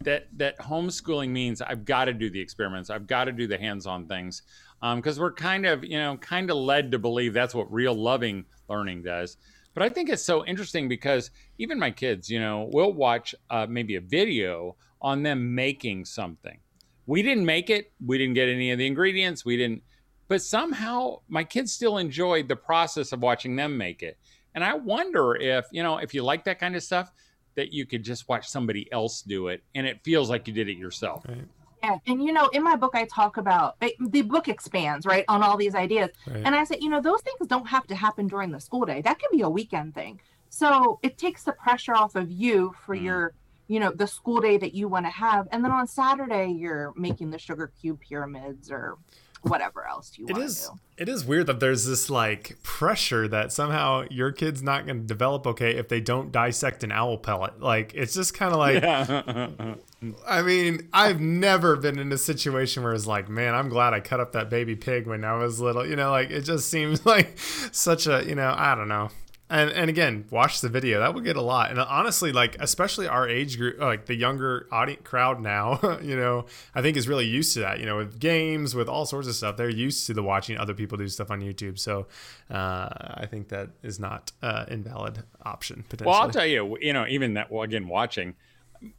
that 0.00 0.28
that 0.36 0.58
homeschooling 0.58 1.30
means 1.30 1.60
I've 1.60 1.84
got 1.84 2.04
to 2.04 2.12
do 2.12 2.30
the 2.30 2.40
experiments, 2.40 2.90
I've 2.90 3.06
got 3.06 3.24
to 3.24 3.32
do 3.32 3.46
the 3.46 3.58
hands-on 3.58 4.06
things, 4.06 4.42
because 4.80 5.18
um, 5.18 5.22
we're 5.22 5.32
kind 5.32 5.66
of 5.66 5.84
you 5.84 5.98
know 5.98 6.16
kind 6.18 6.50
of 6.50 6.56
led 6.56 6.92
to 6.92 6.98
believe 6.98 7.32
that's 7.32 7.54
what 7.54 7.72
real 7.72 7.94
loving 7.94 8.44
learning 8.68 9.02
does. 9.02 9.36
But 9.74 9.82
I 9.82 9.88
think 9.88 10.08
it's 10.08 10.24
so 10.24 10.44
interesting 10.44 10.88
because 10.88 11.30
even 11.58 11.78
my 11.78 11.90
kids, 11.90 12.28
you 12.28 12.40
know, 12.40 12.68
will 12.72 12.92
watch 12.92 13.34
uh, 13.48 13.66
maybe 13.68 13.94
a 13.94 14.00
video 14.00 14.76
on 15.00 15.22
them 15.22 15.54
making 15.54 16.04
something. 16.04 16.58
We 17.06 17.22
didn't 17.22 17.46
make 17.46 17.70
it. 17.70 17.92
We 18.04 18.18
didn't 18.18 18.34
get 18.34 18.48
any 18.48 18.70
of 18.72 18.78
the 18.78 18.86
ingredients. 18.86 19.44
We 19.44 19.56
didn't. 19.56 19.82
But 20.28 20.42
somehow 20.42 21.20
my 21.28 21.42
kids 21.44 21.72
still 21.72 21.98
enjoyed 21.98 22.48
the 22.48 22.56
process 22.56 23.12
of 23.12 23.20
watching 23.20 23.56
them 23.56 23.76
make 23.76 24.02
it. 24.02 24.18
And 24.54 24.62
I 24.64 24.74
wonder 24.74 25.36
if, 25.36 25.66
you 25.72 25.82
know, 25.82 25.98
if 25.98 26.14
you 26.14 26.22
like 26.22 26.44
that 26.44 26.58
kind 26.58 26.76
of 26.76 26.82
stuff, 26.82 27.10
that 27.54 27.72
you 27.72 27.86
could 27.86 28.04
just 28.04 28.28
watch 28.28 28.46
somebody 28.48 28.90
else 28.92 29.22
do 29.22 29.48
it 29.48 29.62
and 29.74 29.86
it 29.86 30.00
feels 30.04 30.30
like 30.30 30.46
you 30.46 30.54
did 30.54 30.68
it 30.68 30.76
yourself. 30.78 31.24
Right. 31.28 31.44
Yeah, 31.82 31.98
and 32.06 32.22
you 32.22 32.32
know, 32.32 32.48
in 32.48 32.62
my 32.64 32.74
book, 32.76 32.92
I 32.94 33.04
talk 33.04 33.36
about 33.36 33.76
it, 33.80 33.94
the 34.00 34.22
book 34.22 34.48
expands 34.48 35.06
right 35.06 35.24
on 35.28 35.42
all 35.42 35.56
these 35.56 35.76
ideas, 35.76 36.10
Right. 36.26 36.42
and 36.44 36.54
I 36.54 36.64
say, 36.64 36.76
you 36.80 36.88
know, 36.88 37.00
those 37.00 37.20
things 37.22 37.48
don't 37.48 37.68
have 37.68 37.86
to 37.86 37.94
happen 37.94 38.26
during 38.26 38.50
the 38.50 38.60
school 38.60 38.84
day. 38.84 39.00
That 39.00 39.18
can 39.20 39.28
be 39.30 39.42
a 39.42 39.48
weekend 39.48 39.94
thing. 39.94 40.20
So 40.50 40.98
it 41.02 41.18
takes 41.18 41.44
the 41.44 41.52
pressure 41.52 41.94
off 41.94 42.16
of 42.16 42.30
you 42.30 42.74
for 42.84 42.96
Mm. 42.96 43.02
your, 43.02 43.34
you 43.68 43.78
know, 43.78 43.92
the 43.94 44.08
school 44.08 44.40
day 44.40 44.56
that 44.56 44.74
you 44.74 44.88
want 44.88 45.06
to 45.06 45.10
have, 45.10 45.46
and 45.52 45.64
then 45.64 45.70
on 45.70 45.86
Saturday 45.86 46.48
you're 46.50 46.92
making 46.96 47.30
the 47.30 47.38
sugar 47.38 47.70
cube 47.80 48.00
pyramids 48.00 48.72
or 48.72 48.98
whatever 49.42 49.86
else 49.86 50.12
you 50.16 50.26
It 50.26 50.32
want 50.32 50.42
to 50.42 50.46
is 50.46 50.68
do. 50.68 50.78
it 50.98 51.08
is 51.08 51.24
weird 51.24 51.46
that 51.46 51.60
there's 51.60 51.84
this 51.86 52.10
like 52.10 52.56
pressure 52.62 53.28
that 53.28 53.52
somehow 53.52 54.04
your 54.10 54.32
kid's 54.32 54.62
not 54.62 54.86
going 54.86 55.00
to 55.00 55.06
develop 55.06 55.46
okay 55.46 55.76
if 55.76 55.88
they 55.88 56.00
don't 56.00 56.32
dissect 56.32 56.82
an 56.84 56.92
owl 56.92 57.18
pellet. 57.18 57.60
Like 57.60 57.92
it's 57.94 58.14
just 58.14 58.34
kind 58.34 58.52
of 58.52 58.58
like 58.58 58.82
Yeah. 58.82 59.74
I 60.28 60.42
mean, 60.42 60.88
I've 60.92 61.20
never 61.20 61.74
been 61.76 61.98
in 61.98 62.12
a 62.12 62.18
situation 62.18 62.84
where 62.84 62.92
it's 62.94 63.06
like, 63.06 63.28
man, 63.28 63.54
I'm 63.56 63.68
glad 63.68 63.94
I 63.94 64.00
cut 64.00 64.20
up 64.20 64.30
that 64.32 64.48
baby 64.48 64.76
pig 64.76 65.08
when 65.08 65.24
I 65.24 65.34
was 65.38 65.60
little. 65.60 65.84
You 65.84 65.96
know, 65.96 66.12
like 66.12 66.30
it 66.30 66.42
just 66.42 66.68
seems 66.68 67.04
like 67.06 67.36
such 67.38 68.06
a, 68.06 68.24
you 68.24 68.34
know, 68.36 68.54
I 68.56 68.74
don't 68.76 68.88
know. 68.88 69.10
And 69.50 69.70
and 69.70 69.88
again, 69.88 70.26
watch 70.30 70.60
the 70.60 70.68
video. 70.68 71.00
That 71.00 71.14
would 71.14 71.24
get 71.24 71.36
a 71.36 71.42
lot. 71.42 71.70
And 71.70 71.78
honestly, 71.78 72.32
like 72.32 72.56
especially 72.60 73.08
our 73.08 73.26
age 73.26 73.56
group, 73.56 73.80
like 73.80 74.04
the 74.04 74.14
younger 74.14 74.66
audience 74.70 75.00
crowd 75.04 75.40
now, 75.40 75.98
you 76.02 76.16
know, 76.16 76.46
I 76.74 76.82
think 76.82 76.96
is 76.96 77.08
really 77.08 77.26
used 77.26 77.54
to 77.54 77.60
that. 77.60 77.80
You 77.80 77.86
know, 77.86 77.96
with 77.96 78.18
games, 78.20 78.74
with 78.74 78.88
all 78.88 79.06
sorts 79.06 79.26
of 79.26 79.34
stuff, 79.34 79.56
they're 79.56 79.70
used 79.70 80.06
to 80.06 80.14
the 80.14 80.22
watching 80.22 80.58
other 80.58 80.74
people 80.74 80.98
do 80.98 81.08
stuff 81.08 81.30
on 81.30 81.40
YouTube. 81.40 81.78
So 81.78 82.06
uh, 82.50 82.88
I 82.90 83.26
think 83.30 83.48
that 83.48 83.70
is 83.82 83.98
not 83.98 84.32
uh, 84.42 84.66
invalid 84.68 85.22
option 85.42 85.84
potentially. 85.88 86.10
Well, 86.12 86.20
I'll 86.20 86.30
tell 86.30 86.46
you, 86.46 86.76
you 86.80 86.92
know, 86.92 87.06
even 87.08 87.34
that, 87.34 87.50
well, 87.50 87.62
again, 87.62 87.88
watching, 87.88 88.34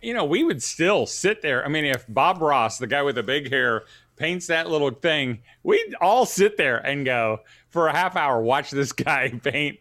you 0.01 0.13
know, 0.15 0.25
we 0.25 0.43
would 0.43 0.63
still 0.63 1.05
sit 1.05 1.43
there. 1.43 1.63
I 1.63 1.69
mean, 1.69 1.85
if 1.85 2.05
Bob 2.09 2.41
Ross, 2.41 2.79
the 2.79 2.87
guy 2.87 3.03
with 3.03 3.15
the 3.15 3.23
big 3.23 3.49
hair, 3.51 3.83
paints 4.15 4.47
that 4.47 4.69
little 4.69 4.91
thing, 4.91 5.39
we'd 5.63 5.95
all 6.01 6.25
sit 6.25 6.57
there 6.57 6.77
and 6.77 7.05
go 7.05 7.41
for 7.69 7.87
a 7.87 7.91
half 7.91 8.15
hour, 8.15 8.41
watch 8.41 8.71
this 8.71 8.91
guy 8.93 9.29
paint 9.43 9.79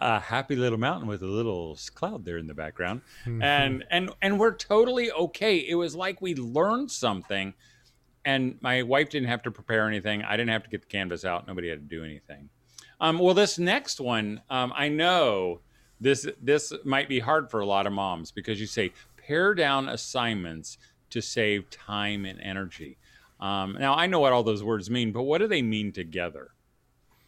a 0.00 0.20
happy 0.20 0.56
little 0.56 0.78
mountain 0.78 1.08
with 1.08 1.22
a 1.22 1.26
little 1.26 1.78
cloud 1.94 2.24
there 2.24 2.38
in 2.38 2.46
the 2.46 2.54
background. 2.54 3.02
And, 3.42 3.84
and, 3.90 4.10
and 4.22 4.38
we're 4.38 4.54
totally 4.54 5.10
okay. 5.12 5.56
It 5.58 5.74
was 5.74 5.94
like 5.94 6.20
we 6.20 6.34
learned 6.34 6.90
something 6.90 7.54
and 8.24 8.58
my 8.60 8.82
wife 8.82 9.08
didn't 9.08 9.28
have 9.28 9.42
to 9.42 9.50
prepare 9.50 9.88
anything. 9.88 10.22
I 10.22 10.36
didn't 10.36 10.50
have 10.50 10.64
to 10.64 10.68
get 10.68 10.82
the 10.82 10.86
canvas 10.86 11.24
out. 11.24 11.46
Nobody 11.46 11.68
had 11.68 11.88
to 11.88 11.96
do 11.96 12.04
anything. 12.04 12.50
Um, 13.00 13.18
well, 13.18 13.34
this 13.34 13.58
next 13.58 14.00
one, 14.00 14.42
um, 14.50 14.72
I 14.76 14.88
know 14.88 15.60
this 16.00 16.26
this 16.42 16.72
might 16.84 17.08
be 17.08 17.20
hard 17.20 17.50
for 17.50 17.60
a 17.60 17.66
lot 17.66 17.86
of 17.86 17.92
moms 17.92 18.30
because 18.30 18.60
you 18.60 18.66
say 18.66 18.92
pare 19.16 19.54
down 19.54 19.88
assignments 19.88 20.78
to 21.10 21.22
save 21.22 21.70
time 21.70 22.24
and 22.24 22.40
energy. 22.40 22.98
Um, 23.40 23.76
now 23.78 23.94
I 23.94 24.06
know 24.06 24.20
what 24.20 24.32
all 24.32 24.42
those 24.42 24.62
words 24.62 24.90
mean, 24.90 25.12
but 25.12 25.22
what 25.22 25.38
do 25.38 25.46
they 25.46 25.62
mean 25.62 25.92
together? 25.92 26.50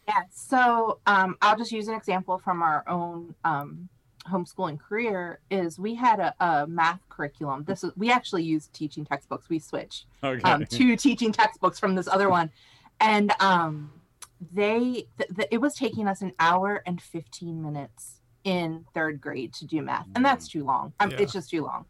Yeah. 0.07 0.21
So 0.31 0.99
um, 1.05 1.37
I'll 1.41 1.57
just 1.57 1.71
use 1.71 1.87
an 1.87 1.93
example 1.95 2.37
from 2.37 2.61
our 2.61 2.83
own 2.87 3.35
um, 3.43 3.87
homeschooling 4.27 4.79
career. 4.79 5.39
Is 5.49 5.79
we 5.79 5.95
had 5.95 6.19
a, 6.19 6.33
a 6.43 6.67
math 6.67 6.99
curriculum. 7.09 7.63
This 7.63 7.83
is 7.83 7.91
we 7.95 8.11
actually 8.11 8.43
used 8.43 8.73
teaching 8.73 9.05
textbooks. 9.05 9.49
We 9.49 9.59
switched 9.59 10.05
Okay. 10.23 10.41
um, 10.49 10.65
to 10.65 10.95
teaching 10.95 11.31
textbooks 11.31 11.79
from 11.79 11.95
this 11.95 12.07
other 12.07 12.29
one, 12.29 12.49
and 12.99 13.31
um, 13.39 13.91
they 14.51 15.05
th- 15.17 15.29
th- 15.35 15.47
it 15.51 15.59
was 15.59 15.75
taking 15.75 16.07
us 16.07 16.21
an 16.21 16.33
hour 16.39 16.81
and 16.85 17.01
fifteen 17.01 17.61
minutes 17.61 18.17
in 18.43 18.83
third 18.95 19.21
grade 19.21 19.53
to 19.53 19.65
do 19.67 19.83
math, 19.83 20.07
and 20.15 20.25
that's 20.25 20.47
too 20.47 20.63
long. 20.63 20.93
Um, 20.99 21.11
Yeah. 21.11 21.17
It's 21.19 21.33
just 21.33 21.51
too 21.51 21.63
long. 21.63 21.85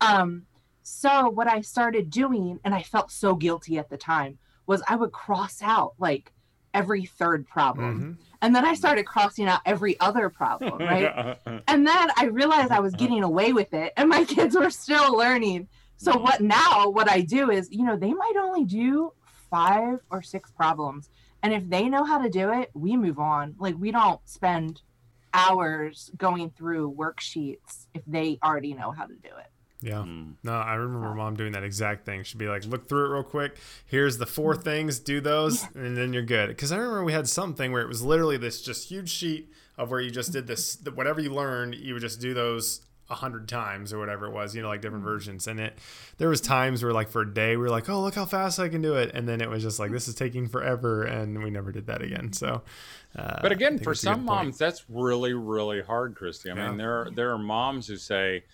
Um, 0.00 0.46
so 0.82 1.28
what 1.28 1.46
I 1.46 1.60
started 1.60 2.08
doing, 2.08 2.58
and 2.64 2.74
I 2.74 2.82
felt 2.82 3.10
so 3.12 3.34
guilty 3.34 3.78
at 3.78 3.90
the 3.90 3.98
time, 3.98 4.38
was 4.66 4.82
I 4.88 4.96
would 4.96 5.12
cross 5.12 5.60
out 5.62 5.92
like 5.98 6.32
every 6.74 7.04
third 7.04 7.46
problem, 7.48 8.00
Mhm. 8.00 8.24
and 8.42 8.54
then 8.54 8.64
I 8.64 8.74
started 8.74 9.04
crossing 9.04 9.46
out 9.48 9.60
every 9.66 9.98
other 10.00 10.28
problem, 10.30 10.78
right? 10.80 11.36
And 11.66 11.86
then 11.86 12.08
I 12.16 12.26
realized 12.26 12.70
I 12.70 12.80
was 12.80 12.94
getting 12.94 13.22
away 13.22 13.52
with 13.52 13.74
it, 13.74 13.92
and 13.96 14.08
my 14.08 14.24
kids 14.36 14.54
were 14.56 14.70
still 14.70 15.16
learning. 15.16 15.68
So 15.96 16.16
what 16.16 16.40
now? 16.40 16.88
What 16.88 17.10
I 17.10 17.20
do 17.22 17.50
is, 17.50 17.68
you 17.70 17.84
know, 17.84 17.96
they 17.96 18.12
might 18.14 18.34
only 18.40 18.64
do 18.64 19.12
five 19.50 19.98
or 20.10 20.22
six 20.22 20.50
problems, 20.50 21.10
and 21.42 21.52
if 21.52 21.68
they 21.68 21.88
know 21.88 22.04
how 22.04 22.18
to 22.22 22.30
do 22.30 22.52
it, 22.52 22.70
we 22.74 22.96
move 22.96 23.18
on. 23.18 23.54
Like 23.58 23.74
we 23.78 23.90
don't 23.90 24.20
spend 24.28 24.80
hours 25.34 26.10
going 26.16 26.50
through 26.50 26.92
worksheets 26.94 27.86
if 27.94 28.02
they 28.06 28.38
already 28.42 28.74
know 28.74 28.90
how 28.90 29.04
to 29.06 29.14
do 29.14 29.28
it. 29.28 29.46
Yeah. 29.82 30.02
Mm. 30.06 30.34
No, 30.42 30.52
I 30.52 30.74
remember 30.74 31.14
mom 31.14 31.36
doing 31.36 31.52
that 31.52 31.64
exact 31.64 32.04
thing. 32.04 32.22
She'd 32.22 32.38
be 32.38 32.48
like, 32.48 32.64
look 32.66 32.88
through 32.88 33.06
it 33.06 33.14
real 33.14 33.22
quick. 33.22 33.56
Here's 33.86 34.18
the 34.18 34.26
four 34.26 34.54
things, 34.54 34.98
do 34.98 35.20
those, 35.20 35.64
and 35.74 35.96
then 35.96 36.12
you're 36.12 36.22
good. 36.22 36.48
Because 36.48 36.70
I 36.70 36.76
remember 36.76 37.04
we 37.04 37.12
had 37.12 37.28
something 37.28 37.72
where 37.72 37.82
it 37.82 37.88
was 37.88 38.02
literally 38.02 38.36
this 38.36 38.60
just 38.62 38.88
huge 38.90 39.08
sheet 39.10 39.50
of 39.78 39.90
where 39.90 40.00
you 40.00 40.10
just 40.10 40.32
did 40.32 40.46
this, 40.46 40.78
whatever 40.94 41.20
you 41.20 41.32
learned, 41.32 41.74
you 41.74 41.94
would 41.94 42.02
just 42.02 42.20
do 42.20 42.34
those 42.34 42.82
a 43.08 43.14
hundred 43.14 43.48
times 43.48 43.92
or 43.92 43.98
whatever 43.98 44.26
it 44.26 44.32
was, 44.32 44.54
you 44.54 44.62
know, 44.62 44.68
like 44.68 44.80
different 44.82 45.02
versions. 45.02 45.48
And 45.48 45.58
it, 45.58 45.76
there 46.18 46.28
was 46.28 46.40
times 46.40 46.82
where 46.82 46.92
like 46.92 47.08
for 47.08 47.22
a 47.22 47.34
day 47.34 47.56
we 47.56 47.62
were 47.62 47.70
like, 47.70 47.88
oh, 47.88 48.00
look 48.02 48.14
how 48.14 48.24
fast 48.26 48.60
I 48.60 48.68
can 48.68 48.82
do 48.82 48.94
it. 48.96 49.10
And 49.14 49.26
then 49.28 49.40
it 49.40 49.48
was 49.50 49.62
just 49.64 49.78
like, 49.80 49.90
this 49.90 50.06
is 50.06 50.14
taking 50.14 50.46
forever. 50.46 51.02
And 51.04 51.42
we 51.42 51.50
never 51.50 51.72
did 51.72 51.86
that 51.88 52.02
again. 52.02 52.32
So, 52.34 52.62
uh, 53.16 53.38
But 53.42 53.50
again, 53.50 53.78
for 53.78 53.86
that's 53.86 54.02
a 54.02 54.04
some 54.04 54.14
point. 54.18 54.26
moms, 54.26 54.58
that's 54.58 54.84
really, 54.88 55.32
really 55.32 55.80
hard, 55.80 56.14
Christy. 56.14 56.50
I 56.50 56.54
Yeah. 56.54 56.68
mean, 56.68 56.76
there 56.76 57.00
are, 57.00 57.10
there 57.10 57.32
are 57.32 57.38
moms 57.38 57.88
who 57.88 57.96
say, 57.96 58.44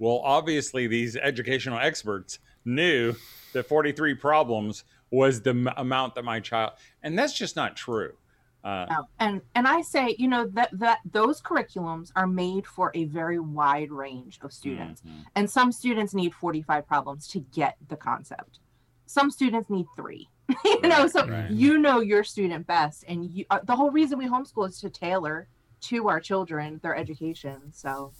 "Well, 0.00 0.20
obviously, 0.24 0.88
these 0.88 1.14
educational 1.14 1.78
experts 1.78 2.40
knew 2.64 3.14
that 3.52 3.68
43 3.68 4.14
problems 4.14 4.82
was 5.12 5.42
the 5.42 5.50
m- 5.50 5.70
amount 5.76 6.16
that 6.16 6.24
my 6.24 6.40
child," 6.40 6.72
and 7.04 7.16
that's 7.16 7.32
just 7.32 7.54
not 7.54 7.76
true. 7.76 8.14
Uh. 8.62 9.02
And 9.18 9.40
and 9.54 9.66
I 9.66 9.80
say, 9.80 10.14
you 10.18 10.28
know, 10.28 10.46
that 10.48 10.68
that 10.72 10.98
those 11.10 11.40
curriculums 11.40 12.12
are 12.14 12.26
made 12.26 12.66
for 12.66 12.90
a 12.94 13.04
very 13.04 13.38
wide 13.38 13.90
range 13.90 14.38
of 14.42 14.52
students. 14.52 15.00
mhm. 15.00 15.24
And 15.34 15.48
some 15.48 15.72
students 15.72 16.12
need 16.12 16.34
45 16.34 16.86
problems 16.86 17.26
to 17.28 17.40
get 17.54 17.76
the 17.88 17.96
concept. 17.96 18.58
Some 19.06 19.30
students 19.30 19.70
need 19.70 19.86
3. 19.96 20.28
you 20.64 20.80
know, 20.82 21.06
so 21.06 21.26
right. 21.26 21.50
you 21.50 21.78
know 21.78 22.00
your 22.00 22.24
student 22.24 22.66
best 22.66 23.04
and 23.08 23.24
you 23.24 23.44
uh, 23.50 23.60
the 23.64 23.74
whole 23.74 23.90
reason 23.90 24.18
we 24.18 24.26
homeschool 24.26 24.68
is 24.68 24.80
to 24.80 24.90
tailor 24.90 25.48
to 25.82 26.08
our 26.08 26.20
children 26.20 26.80
their 26.82 26.96
education. 26.96 27.60
So 27.72 28.12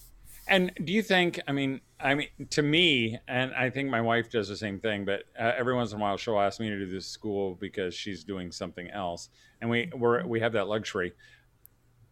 And 0.51 0.73
do 0.85 0.93
you 0.93 1.03
think? 1.03 1.41
I 1.47 1.53
mean, 1.53 1.81
I 2.01 2.15
mean, 2.17 2.29
to 2.51 2.63
me, 2.63 3.17
and 3.29 3.55
I 3.55 3.71
think 3.71 3.89
my 3.89 4.01
wife 4.01 4.31
does 4.31 4.49
the 4.49 4.57
same 4.57 4.81
thing. 4.81 5.05
But 5.05 5.23
uh, 5.39 5.53
every 5.57 5.75
once 5.75 5.93
in 5.93 5.99
a 5.99 6.03
while, 6.03 6.17
she'll 6.17 6.41
ask 6.41 6.59
me 6.59 6.69
to 6.69 6.77
do 6.77 6.87
this 6.87 7.07
school 7.07 7.55
because 7.55 7.95
she's 7.95 8.25
doing 8.25 8.51
something 8.51 8.91
else, 8.91 9.29
and 9.61 9.71
we 9.71 9.91
we're, 9.95 10.27
we 10.27 10.41
have 10.41 10.53
that 10.55 10.67
luxury. 10.67 11.13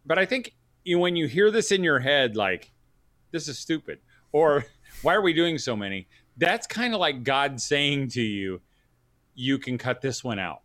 But 0.05 0.17
I 0.17 0.25
think 0.25 0.55
you, 0.85 0.99
when 0.99 1.17
you 1.17 1.27
hear 1.27 1.51
this 1.51 1.73
in 1.73 1.83
your 1.83 1.99
head, 1.99 2.37
like 2.37 2.71
this 3.31 3.49
is 3.49 3.59
stupid, 3.59 3.99
or 4.31 4.65
why 5.01 5.15
are 5.15 5.21
we 5.21 5.33
doing 5.33 5.57
so 5.57 5.75
many? 5.75 6.07
That's 6.37 6.65
kind 6.65 6.93
of 6.93 7.01
like 7.01 7.25
God 7.25 7.59
saying 7.59 8.07
to 8.11 8.21
you, 8.21 8.61
you 9.35 9.57
can 9.57 9.77
cut 9.77 9.99
this 9.99 10.23
one 10.23 10.39
out, 10.39 10.61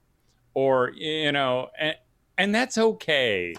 or 0.54 0.93
you 0.95 1.33
know, 1.33 1.71
and 1.76 1.97
and 2.38 2.54
that's 2.54 2.78
okay. 2.78 3.57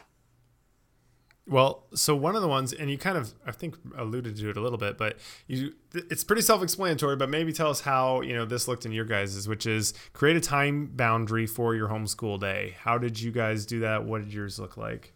Well, 1.48 1.86
so 1.94 2.16
one 2.16 2.36
of 2.36 2.42
the 2.42 2.48
ones, 2.48 2.74
and 2.74 2.90
you 2.90 2.98
kind 2.98 3.18
of, 3.18 3.36
I 3.46 3.52
think, 3.52 3.75
alluded 3.96 4.36
to 4.38 4.50
it 4.50 4.58
a 4.58 4.62
little 4.62 4.80
bit, 4.80 4.98
but 4.98 5.18
you, 5.46 5.74
it's 5.94 6.24
pretty 6.24 6.42
self-explanatory. 6.42 7.18
But 7.18 7.30
maybe 7.30 7.54
tell 7.54 7.70
us 7.70 7.82
how 7.82 8.22
you 8.22 8.34
know 8.34 8.46
this 8.46 8.68
looked 8.68 8.84
in 8.84 8.92
your 8.92 9.06
guys's, 9.06 9.48
which 9.48 9.68
is 9.68 9.94
create 10.14 10.36
a 10.36 10.42
time 10.42 10.88
boundary 10.88 11.46
for 11.46 11.75
your 11.75 11.88
homeschool 11.90 12.40
day. 12.40 12.75
How 12.80 12.98
did 12.98 13.22
you 13.22 13.32
guys 13.32 13.68
do 13.68 13.82
that? 13.82 14.06
What 14.06 14.24
did 14.24 14.34
yours 14.34 14.58
look 14.58 14.75
like? 14.75 15.14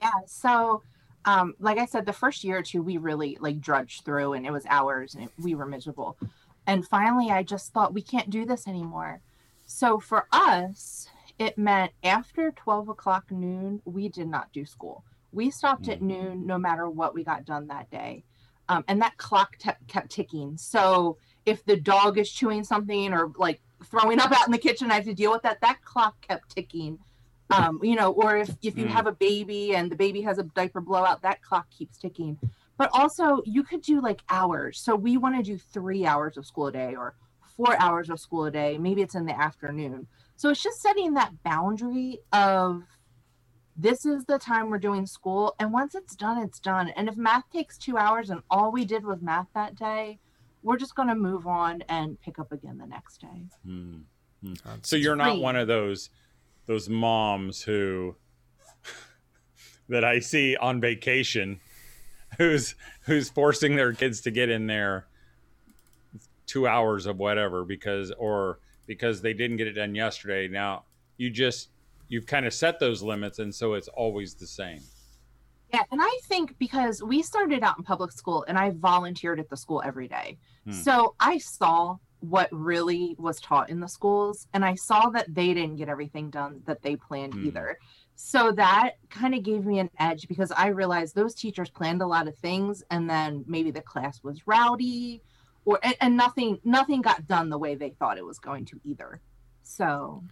Yeah. 0.00 0.10
So, 0.26 0.82
um, 1.26 1.52
like 1.60 1.76
I 1.76 1.84
said, 1.84 2.06
the 2.06 2.14
first 2.14 2.42
year 2.42 2.56
or 2.58 2.62
two, 2.62 2.82
we 2.82 2.96
really 2.96 3.36
like 3.38 3.60
drudged 3.60 4.06
through, 4.06 4.32
and 4.32 4.46
it 4.46 4.50
was 4.50 4.64
hours, 4.64 5.14
and 5.14 5.24
it, 5.24 5.30
we 5.38 5.54
were 5.54 5.66
miserable. 5.66 6.16
And 6.66 6.88
finally, 6.88 7.30
I 7.30 7.42
just 7.42 7.70
thought 7.74 7.92
we 7.92 8.00
can't 8.00 8.30
do 8.30 8.46
this 8.46 8.66
anymore. 8.66 9.20
So 9.66 10.00
for 10.00 10.26
us, 10.32 11.06
it 11.38 11.58
meant 11.58 11.92
after 12.02 12.50
twelve 12.50 12.88
o'clock 12.88 13.30
noon, 13.30 13.82
we 13.84 14.08
did 14.08 14.28
not 14.28 14.50
do 14.50 14.64
school. 14.64 15.04
We 15.34 15.50
stopped 15.50 15.88
at 15.88 16.00
Mhm. 16.00 16.02
noon, 16.06 16.46
no 16.46 16.58
matter 16.58 16.88
what 16.88 17.14
we 17.14 17.24
got 17.24 17.44
done 17.44 17.66
that 17.68 17.90
day, 17.90 18.24
um, 18.68 18.84
and 18.88 19.02
that 19.02 19.16
clock 19.16 19.56
te- 19.58 19.70
kept 19.88 20.10
ticking. 20.10 20.56
So 20.56 21.18
if 21.44 21.64
the 21.64 21.76
dog 21.76 22.18
is 22.18 22.30
chewing 22.30 22.64
something 22.64 23.12
or 23.12 23.32
like 23.36 23.60
throwing 23.84 24.20
up 24.20 24.32
out 24.32 24.46
in 24.46 24.52
the 24.52 24.58
kitchen, 24.58 24.90
I 24.90 24.94
have 24.94 25.04
to 25.04 25.14
deal 25.14 25.30
with 25.32 25.42
that. 25.42 25.60
That 25.60 25.82
clock 25.82 26.20
kept 26.20 26.54
ticking 26.54 26.98
um, 27.50 27.78
you 27.82 27.94
know, 27.94 28.10
or 28.10 28.38
if, 28.38 28.48
if 28.62 28.76
you 28.78 28.86
Mm. 28.86 28.90
have 28.90 29.06
a 29.06 29.12
baby 29.12 29.76
and 29.76 29.92
the 29.92 29.96
baby 29.96 30.22
has 30.22 30.38
a 30.38 30.44
diaper 30.44 30.80
blowout, 30.80 31.20
that 31.22 31.42
clock 31.42 31.68
keeps 31.70 31.98
ticking. 31.98 32.38
But 32.78 32.88
also, 32.94 33.42
you 33.44 33.62
could 33.62 33.82
do 33.82 34.00
like 34.00 34.22
hours. 34.30 34.80
So 34.80 34.96
we 34.96 35.18
want 35.18 35.36
to 35.36 35.42
do 35.42 35.58
three 35.58 36.06
hours 36.06 36.38
of 36.38 36.46
school 36.46 36.68
a 36.68 36.72
day 36.72 36.94
or 36.96 37.14
four 37.54 37.78
hours 37.78 38.08
of 38.08 38.18
school 38.18 38.46
a 38.46 38.50
day, 38.50 38.78
maybe 38.78 39.02
it's 39.02 39.14
in 39.14 39.26
the 39.26 39.38
afternoon. 39.38 40.06
So 40.36 40.48
it's 40.48 40.62
just 40.62 40.80
setting 40.80 41.14
that 41.14 41.42
boundary 41.42 42.20
of 42.32 42.82
this 43.76 44.06
is 44.06 44.24
the 44.24 44.38
time 44.38 44.70
we're 44.70 44.78
doing 44.78 45.06
school. 45.06 45.54
And 45.58 45.72
once 45.72 45.94
it's 45.94 46.14
done, 46.14 46.38
it's 46.38 46.60
done. 46.60 46.88
And 46.90 47.08
if 47.08 47.16
math 47.16 47.50
takes 47.50 47.76
two 47.76 47.96
hours 47.96 48.30
and 48.30 48.42
all 48.50 48.70
we 48.70 48.84
did 48.84 49.04
was 49.04 49.20
math 49.20 49.48
that 49.54 49.74
day, 49.74 50.18
we're 50.62 50.76
just 50.78 50.94
going 50.94 51.08
to 51.08 51.14
move 51.14 51.46
on 51.46 51.82
and 51.88 52.20
pick 52.20 52.38
up 52.38 52.52
again 52.52 52.78
the 52.78 52.86
next 52.86 53.20
day. 53.20 53.44
Hmm. 53.64 53.96
Hmm. 54.42 54.54
So 54.82 54.96
you're 54.96 55.16
not 55.16 55.38
one 55.38 55.56
of 55.56 55.68
those 55.68 56.10
those 56.66 56.88
moms 56.88 57.62
who 57.62 58.16
that 59.88 60.04
I 60.04 60.20
see 60.20 60.56
on 60.56 60.80
vacation 60.80 61.60
who's 62.38 62.74
who's 63.02 63.28
forcing 63.28 63.76
their 63.76 63.92
kids 63.92 64.20
to 64.22 64.30
get 64.30 64.48
in 64.48 64.66
there 64.66 65.06
two 66.46 66.66
hours 66.66 67.06
of 67.06 67.18
whatever 67.18 67.64
because 67.64 68.10
or 68.12 68.58
because 68.86 69.22
they 69.22 69.32
didn't 69.32 69.56
get 69.56 69.66
it 69.66 69.72
done 69.72 69.94
yesterday. 69.94 70.48
Now 70.48 70.84
you 71.16 71.30
just 71.30 71.68
you've 72.08 72.26
kind 72.26 72.46
of 72.46 72.54
set 72.54 72.78
those 72.78 73.02
limits 73.02 73.38
and 73.38 73.54
so 73.54 73.74
it's 73.74 73.88
always 73.88 74.34
the 74.34 74.46
same. 74.46 74.80
Yeah, 75.72 75.82
and 75.90 76.00
I 76.00 76.18
think 76.24 76.56
because 76.58 77.02
we 77.02 77.22
started 77.22 77.64
out 77.64 77.78
in 77.78 77.84
public 77.84 78.12
school 78.12 78.44
and 78.46 78.56
I 78.56 78.70
volunteered 78.70 79.40
at 79.40 79.50
the 79.50 79.56
school 79.56 79.82
every 79.84 80.06
day. 80.06 80.38
Hmm. 80.64 80.72
So 80.72 81.14
I 81.18 81.38
saw 81.38 81.96
what 82.20 82.48
really 82.52 83.16
was 83.18 83.40
taught 83.40 83.70
in 83.70 83.80
the 83.80 83.88
schools 83.88 84.46
and 84.54 84.64
I 84.64 84.76
saw 84.76 85.10
that 85.10 85.34
they 85.34 85.52
didn't 85.52 85.76
get 85.76 85.88
everything 85.88 86.30
done 86.30 86.62
that 86.66 86.82
they 86.82 86.96
planned 86.96 87.34
hmm. 87.34 87.46
either. 87.46 87.78
So 88.14 88.52
that 88.52 88.92
kind 89.10 89.34
of 89.34 89.42
gave 89.42 89.66
me 89.66 89.80
an 89.80 89.90
edge 89.98 90.28
because 90.28 90.52
I 90.52 90.68
realized 90.68 91.14
those 91.14 91.34
teachers 91.34 91.70
planned 91.70 92.02
a 92.02 92.06
lot 92.06 92.28
of 92.28 92.36
things 92.38 92.84
and 92.90 93.10
then 93.10 93.44
maybe 93.48 93.72
the 93.72 93.82
class 93.82 94.22
was 94.22 94.46
rowdy 94.46 95.22
or 95.64 95.80
and, 95.82 95.96
and 96.00 96.16
nothing 96.16 96.60
nothing 96.64 97.02
got 97.02 97.26
done 97.26 97.50
the 97.50 97.58
way 97.58 97.74
they 97.74 97.90
thought 97.90 98.18
it 98.18 98.24
was 98.24 98.38
going 98.38 98.64
to 98.66 98.80
either. 98.84 99.20
So 99.64 100.22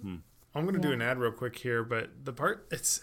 hmm. 0.00 0.16
I'm 0.56 0.64
gonna 0.64 0.78
yeah. 0.78 0.82
do 0.82 0.92
an 0.92 1.02
ad 1.02 1.18
real 1.18 1.32
quick 1.32 1.58
here, 1.58 1.84
but 1.84 2.10
the 2.24 2.32
part 2.32 2.66
it's 2.70 3.00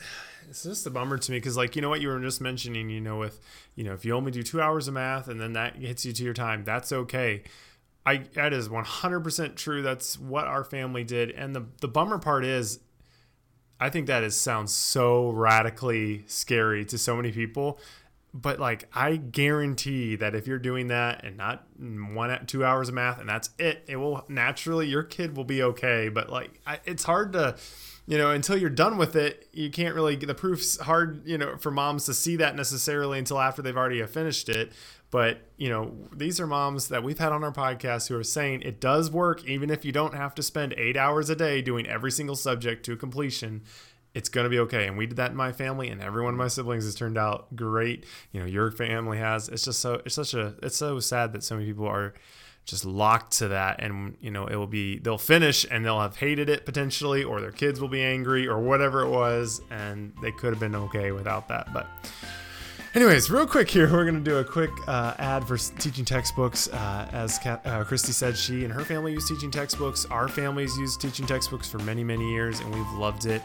it's 0.50 0.64
just 0.64 0.88
a 0.88 0.90
bummer 0.90 1.18
to 1.18 1.32
me 1.32 1.38
because 1.38 1.56
like 1.56 1.76
you 1.76 1.82
know 1.82 1.90
what 1.90 2.02
you 2.02 2.08
were 2.08 2.20
just 2.20 2.42
mentioning, 2.42 2.90
you 2.90 3.00
know, 3.00 3.18
with 3.18 3.40
you 3.76 3.84
know 3.84 3.94
if 3.94 4.04
you 4.04 4.14
only 4.14 4.32
do 4.32 4.42
two 4.42 4.62
hours 4.62 4.88
of 4.88 4.96
math 4.96 5.28
and 5.28 5.40
then 5.40 5.54
that 5.54 5.76
hits 5.76 6.06
you 6.06 6.14
to 6.14 6.24
your 6.24 6.34
time, 6.34 6.64
that's 6.64 6.92
okay. 6.92 7.44
I 8.06 8.18
that 8.34 8.54
is 8.54 8.70
100% 8.70 9.56
true. 9.56 9.82
That's 9.82 10.20
what 10.20 10.46
our 10.46 10.64
family 10.64 11.04
did, 11.04 11.32
and 11.32 11.56
the 11.56 11.66
the 11.80 11.88
bummer 11.88 12.18
part 12.18 12.44
is, 12.44 12.80
I 13.80 13.90
think 13.90 14.08
that 14.08 14.24
is 14.24 14.36
sounds 14.36 14.74
so 14.74 15.30
radically 15.30 16.24
scary 16.28 16.84
to 16.86 16.98
so 16.98 17.16
many 17.16 17.32
people 17.32 17.80
but 18.34 18.60
like 18.60 18.90
I 18.94 19.18
guarantee 19.18 20.16
that 20.16 20.34
if 20.34 20.48
you're 20.48 20.60
doing 20.60 20.88
that 20.88 21.24
and 21.24 21.38
not 21.38 21.66
one 21.78 22.46
two 22.48 22.66
hours 22.66 22.90
of 22.90 22.96
math 22.96 23.20
and 23.20 23.30
that's 23.30 23.52
it, 23.60 23.84
it 23.88 23.98
will 23.98 24.26
naturally 24.28 24.88
your 24.88 25.04
kid 25.04 25.38
will 25.38 25.44
be 25.44 25.62
okay. 25.62 26.10
But 26.10 26.30
like 26.30 26.60
I, 26.66 26.80
it's 26.86 27.04
hard 27.04 27.34
to, 27.34 27.56
you 28.08 28.18
know, 28.18 28.32
until 28.32 28.58
you're 28.58 28.72
done 28.72 28.98
with 28.98 29.16
it, 29.16 29.48
you 29.54 29.70
can't 29.70 29.94
really 29.94 30.16
the 30.16 30.34
proof's 30.34 30.80
hard, 30.80 31.28
you 31.28 31.38
know, 31.38 31.58
for 31.58 31.70
moms 31.70 32.06
to 32.06 32.14
see 32.14 32.36
that 32.38 32.56
necessarily 32.56 33.20
until 33.20 33.40
after 33.40 33.62
they've 33.62 33.78
already 33.78 34.04
finished 34.08 34.50
it. 34.50 34.74
But 35.12 35.42
you 35.58 35.70
know, 35.70 35.96
these 36.12 36.40
are 36.40 36.48
moms 36.48 36.88
that 36.88 37.04
we've 37.04 37.20
had 37.20 37.32
on 37.32 37.44
our 37.44 37.52
podcast 37.52 38.08
who 38.08 38.18
are 38.18 38.24
saying 38.24 38.64
it 38.64 38.82
does 38.82 39.12
work 39.12 39.46
even 39.46 39.70
if 39.70 39.86
you 39.86 39.92
don't 39.92 40.16
have 40.16 40.34
to 40.36 40.42
spend 40.42 40.74
eight 40.74 40.98
hours 40.98 41.30
a 41.30 41.36
day 41.36 41.62
doing 41.62 41.86
every 41.86 42.12
single 42.12 42.36
subject 42.36 42.84
to 42.88 42.96
completion 42.96 43.62
it's 44.14 44.30
going 44.30 44.44
to 44.46 44.50
be 44.50 44.60
okay. 44.60 44.88
And 44.88 44.98
we 44.98 45.08
did 45.08 45.18
that 45.18 45.32
in 45.32 45.38
my 45.38 45.52
family, 45.52 45.90
and 45.90 46.02
every 46.02 46.24
one 46.24 46.34
of 46.34 46.38
my 46.38 46.48
siblings 46.48 46.86
has 46.86 46.96
turned 46.96 47.18
out 47.18 47.56
great. 47.56 48.06
You 48.32 48.42
know, 48.42 48.46
your 48.46 48.72
family 48.72 49.18
has. 49.18 49.50
It's 49.50 49.66
just 49.66 49.80
so, 49.80 50.02
it's 50.06 50.16
such 50.16 50.34
a, 50.34 50.56
it's 50.62 50.78
so 50.78 51.00
sad 51.00 51.34
that 51.34 51.44
so 51.44 51.56
many 51.56 51.68
people 51.68 51.88
are 51.88 52.14
just 52.66 52.86
locked 52.86 53.38
to 53.40 53.50
that. 53.50 53.82
And, 53.84 54.16
you 54.22 54.32
know, 54.32 54.46
it 54.48 54.56
will 54.56 54.68
be, 54.68 55.00
they'll 55.00 55.18
finish 55.18 55.66
and 55.70 55.84
they'll 55.84 56.00
have 56.00 56.18
hated 56.18 56.50
it 56.50 56.66
potentially, 56.66 57.24
or 57.24 57.42
their 57.42 57.52
kids 57.52 57.82
will 57.82 57.90
be 57.90 58.04
angry, 58.04 58.48
or 58.48 58.60
whatever 58.60 59.02
it 59.02 59.10
was. 59.10 59.62
And 59.70 60.14
they 60.22 60.32
could 60.32 60.52
have 60.52 60.60
been 60.60 60.76
okay 60.76 61.12
without 61.12 61.48
that. 61.48 61.74
But, 61.74 61.88
Anyways, 62.96 63.32
real 63.32 63.48
quick 63.48 63.72
here, 63.72 63.88
we're 63.92 64.04
going 64.04 64.24
to 64.24 64.30
do 64.30 64.38
a 64.38 64.44
quick 64.44 64.70
uh, 64.88 65.16
ad 65.18 65.48
for 65.48 65.58
teaching 65.58 66.06
textbooks. 66.06 66.68
Uh, 66.68 67.10
as 67.12 67.40
Kat, 67.40 67.66
uh, 67.66 67.84
Christy 67.84 68.12
said, 68.12 68.38
she 68.38 68.66
and 68.66 68.72
her 68.72 68.82
family 68.82 69.14
use 69.14 69.28
teaching 69.28 69.50
textbooks. 69.50 70.06
Our 70.06 70.28
families 70.28 70.78
use 70.78 70.96
teaching 70.96 71.26
textbooks 71.26 71.68
for 71.68 71.80
many, 71.80 72.04
many 72.04 72.32
years, 72.32 72.60
and 72.60 72.72
we've 72.72 72.92
loved 72.92 73.26
it. 73.26 73.42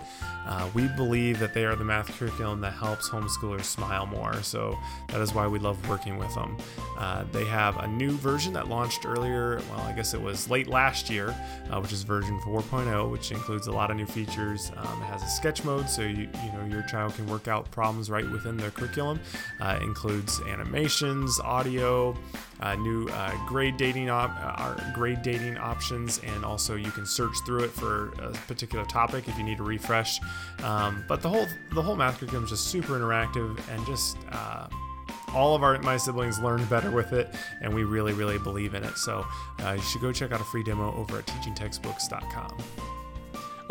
Uh, 0.46 0.68
we 0.74 0.88
believe 0.88 1.38
that 1.38 1.54
they 1.54 1.64
are 1.64 1.76
the 1.76 1.84
math 1.84 2.08
curriculum 2.18 2.60
that 2.60 2.74
helps 2.74 3.08
homeschoolers 3.08 3.64
smile 3.64 4.04
more. 4.04 4.34
So 4.42 4.78
that 5.08 5.20
is 5.22 5.32
why 5.32 5.46
we 5.46 5.58
love 5.58 5.88
working 5.88 6.18
with 6.18 6.34
them. 6.34 6.58
Uh, 6.98 7.24
they 7.32 7.44
have 7.46 7.78
a 7.78 7.86
new 7.86 8.12
version 8.12 8.52
that 8.52 8.68
launched 8.68 9.06
earlier, 9.06 9.62
well, 9.70 9.80
I 9.80 9.92
guess 9.92 10.12
it 10.12 10.20
was 10.20 10.50
late 10.50 10.66
last 10.66 11.08
year, 11.08 11.34
uh, 11.70 11.80
which 11.80 11.92
is 11.92 12.02
version 12.02 12.38
4.0, 12.40 13.10
which 13.10 13.30
includes 13.30 13.66
a 13.66 13.72
lot 13.72 13.90
of 13.90 13.96
new 13.96 14.06
features. 14.06 14.72
Um, 14.76 15.02
it 15.02 15.06
has 15.06 15.22
a 15.22 15.28
sketch 15.28 15.64
mode, 15.64 15.88
so 15.88 16.02
you, 16.02 16.28
you 16.44 16.52
know 16.52 16.66
your 16.68 16.82
child 16.82 17.14
can 17.14 17.26
work 17.26 17.48
out 17.48 17.70
problems 17.70 18.10
right 18.10 18.28
within 18.30 18.56
their 18.58 18.70
curriculum. 18.70 19.20
Uh, 19.60 19.78
includes 19.82 20.40
animations, 20.42 21.40
audio, 21.40 22.16
uh, 22.60 22.74
new 22.76 23.08
uh, 23.08 23.32
grade 23.46 23.76
dating 23.76 24.10
op- 24.10 24.36
uh, 24.40 24.92
grade 24.94 25.22
dating 25.22 25.56
options, 25.56 26.20
and 26.24 26.44
also 26.44 26.74
you 26.76 26.90
can 26.90 27.06
search 27.06 27.34
through 27.44 27.64
it 27.64 27.70
for 27.70 28.12
a 28.20 28.30
particular 28.46 28.84
topic 28.84 29.28
if 29.28 29.36
you 29.36 29.44
need 29.44 29.60
a 29.60 29.62
refresh. 29.62 30.20
Um, 30.62 31.04
but 31.08 31.22
the 31.22 31.28
whole 31.28 31.46
the 31.74 31.82
whole 31.82 31.96
math 31.96 32.18
curriculum 32.18 32.44
is 32.44 32.50
just 32.50 32.68
super 32.68 32.98
interactive 32.98 33.58
and 33.70 33.84
just 33.86 34.16
uh, 34.30 34.68
all 35.34 35.54
of 35.54 35.62
our 35.62 35.78
my 35.82 35.96
siblings 35.96 36.38
learned 36.38 36.68
better 36.70 36.90
with 36.90 37.12
it 37.12 37.34
and 37.60 37.74
we 37.74 37.84
really 37.84 38.12
really 38.12 38.38
believe 38.38 38.74
in 38.74 38.84
it. 38.84 38.96
So 38.96 39.26
uh, 39.64 39.72
you 39.72 39.82
should 39.82 40.00
go 40.00 40.12
check 40.12 40.32
out 40.32 40.40
a 40.40 40.44
free 40.44 40.62
demo 40.62 40.94
over 40.96 41.18
at 41.18 41.26
teachingtextbooks.com 41.26 42.58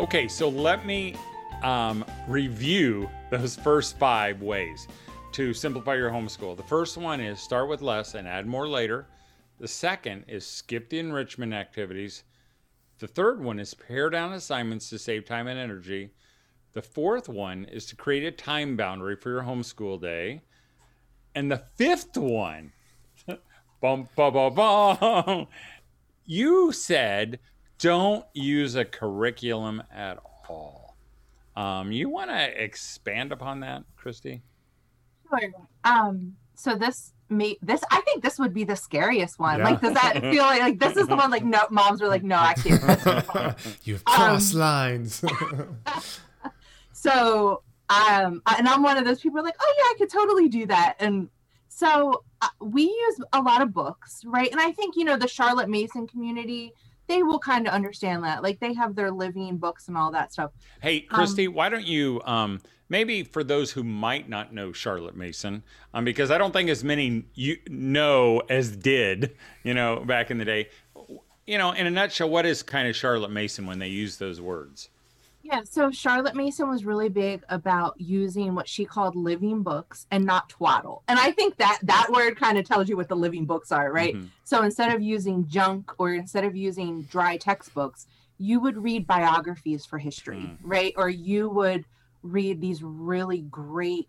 okay 0.00 0.28
so 0.28 0.48
let 0.48 0.86
me 0.86 1.14
um, 1.62 2.04
review 2.26 3.08
those 3.30 3.56
first 3.56 3.98
five 3.98 4.42
ways 4.42 4.86
to 5.38 5.54
simplify 5.54 5.94
your 5.94 6.10
homeschool. 6.10 6.56
The 6.56 6.64
first 6.64 6.96
one 6.96 7.20
is 7.20 7.38
start 7.38 7.68
with 7.68 7.80
less 7.80 8.14
and 8.14 8.26
add 8.26 8.44
more 8.44 8.66
later. 8.66 9.06
The 9.60 9.68
second 9.68 10.24
is 10.26 10.44
skip 10.44 10.90
the 10.90 10.98
enrichment 10.98 11.54
activities. 11.54 12.24
The 12.98 13.06
third 13.06 13.40
one 13.40 13.60
is 13.60 13.72
pare 13.72 14.10
down 14.10 14.32
assignments 14.32 14.90
to 14.90 14.98
save 14.98 15.26
time 15.26 15.46
and 15.46 15.56
energy. 15.56 16.10
The 16.72 16.82
fourth 16.82 17.28
one 17.28 17.66
is 17.66 17.86
to 17.86 17.94
create 17.94 18.24
a 18.24 18.32
time 18.32 18.76
boundary 18.76 19.14
for 19.14 19.30
your 19.30 19.42
homeschool 19.42 20.02
day. 20.02 20.42
And 21.36 21.48
the 21.48 21.62
fifth 21.76 22.16
one, 22.16 22.72
bum, 23.80 24.08
bum, 24.16 24.32
bum, 24.32 24.54
bum, 24.54 25.46
you 26.26 26.72
said 26.72 27.38
don't 27.78 28.24
use 28.34 28.74
a 28.74 28.84
curriculum 28.84 29.84
at 29.94 30.18
all. 30.48 30.96
Um, 31.54 31.92
you 31.92 32.08
want 32.08 32.30
to 32.30 32.60
expand 32.60 33.30
upon 33.30 33.60
that, 33.60 33.84
Christy? 33.94 34.42
Sure. 35.28 35.52
Um, 35.84 36.36
so 36.54 36.74
this 36.74 37.12
me 37.30 37.58
this 37.62 37.82
I 37.90 38.00
think 38.02 38.22
this 38.22 38.38
would 38.38 38.54
be 38.54 38.64
the 38.64 38.76
scariest 38.76 39.38
one. 39.38 39.58
Yeah. 39.58 39.64
Like, 39.64 39.80
does 39.80 39.94
that 39.94 40.20
feel 40.20 40.44
like 40.44 40.60
like 40.60 40.78
this 40.78 40.96
is 40.96 41.06
the 41.06 41.16
one 41.16 41.30
like 41.30 41.44
no 41.44 41.66
moms 41.70 42.02
are 42.02 42.08
like, 42.08 42.22
no, 42.22 42.36
I 42.36 42.54
can't. 42.54 43.56
You've 43.84 44.04
crossed 44.04 44.54
um, 44.54 44.60
lines. 44.60 45.24
so 46.92 47.62
um 47.90 48.42
and 48.46 48.68
I'm 48.68 48.82
one 48.82 48.96
of 48.96 49.04
those 49.04 49.20
people 49.20 49.42
like, 49.42 49.56
oh 49.60 49.74
yeah, 49.78 49.84
I 49.84 49.94
could 49.98 50.10
totally 50.10 50.48
do 50.48 50.66
that. 50.66 50.96
And 50.98 51.28
so 51.68 52.24
uh, 52.40 52.48
we 52.60 52.82
use 52.82 53.20
a 53.32 53.40
lot 53.40 53.62
of 53.62 53.72
books, 53.72 54.22
right? 54.24 54.50
And 54.50 54.60
I 54.60 54.72
think 54.72 54.96
you 54.96 55.04
know 55.04 55.16
the 55.16 55.28
Charlotte 55.28 55.68
Mason 55.68 56.06
community 56.06 56.72
they 57.08 57.22
will 57.22 57.38
kind 57.38 57.66
of 57.66 57.72
understand 57.72 58.22
that. 58.24 58.42
Like 58.42 58.60
they 58.60 58.74
have 58.74 58.94
their 58.94 59.10
living 59.10 59.56
books 59.56 59.88
and 59.88 59.96
all 59.96 60.10
that 60.12 60.30
stuff. 60.32 60.52
Hey, 60.82 61.00
Christy, 61.00 61.46
um, 61.46 61.54
why 61.54 61.70
don't 61.70 61.86
you 61.86 62.20
um 62.24 62.60
maybe 62.88 63.22
for 63.22 63.44
those 63.44 63.72
who 63.72 63.84
might 63.84 64.28
not 64.28 64.52
know 64.52 64.72
Charlotte 64.72 65.16
Mason, 65.16 65.62
um, 65.94 66.04
because 66.04 66.30
I 66.30 66.38
don't 66.38 66.52
think 66.52 66.70
as 66.70 66.84
many 66.84 67.24
you 67.34 67.58
know 67.68 68.42
as 68.48 68.76
did, 68.76 69.36
you 69.62 69.74
know, 69.74 70.04
back 70.04 70.30
in 70.30 70.38
the 70.38 70.44
day. 70.44 70.68
You 71.46 71.56
know, 71.56 71.72
in 71.72 71.86
a 71.86 71.90
nutshell, 71.90 72.28
what 72.28 72.44
is 72.44 72.62
kind 72.62 72.88
of 72.88 72.94
Charlotte 72.94 73.30
Mason 73.30 73.66
when 73.66 73.78
they 73.78 73.88
use 73.88 74.18
those 74.18 74.40
words? 74.40 74.90
Yeah, 75.42 75.62
so 75.64 75.90
Charlotte 75.90 76.34
Mason 76.34 76.68
was 76.68 76.84
really 76.84 77.08
big 77.08 77.42
about 77.48 77.98
using 77.98 78.54
what 78.54 78.68
she 78.68 78.84
called 78.84 79.16
living 79.16 79.62
books 79.62 80.06
and 80.10 80.26
not 80.26 80.50
twaddle. 80.50 81.04
And 81.08 81.18
I 81.18 81.30
think 81.30 81.56
that 81.56 81.78
that 81.84 82.08
word 82.12 82.36
kind 82.36 82.58
of 82.58 82.66
tells 82.66 82.88
you 82.88 82.98
what 82.98 83.08
the 83.08 83.16
living 83.16 83.46
books 83.46 83.72
are, 83.72 83.90
right? 83.90 84.14
Mm-hmm. 84.14 84.26
So 84.44 84.62
instead 84.62 84.94
of 84.94 85.00
using 85.00 85.48
junk 85.48 85.92
or 85.98 86.12
instead 86.12 86.44
of 86.44 86.54
using 86.54 87.04
dry 87.04 87.38
textbooks, 87.38 88.06
you 88.36 88.60
would 88.60 88.76
read 88.76 89.06
biographies 89.06 89.86
for 89.86 89.96
history, 89.96 90.36
mm. 90.36 90.58
right? 90.62 90.92
Or 90.98 91.08
you 91.08 91.48
would 91.48 91.86
read 92.22 92.60
these 92.60 92.82
really 92.82 93.42
great 93.42 94.08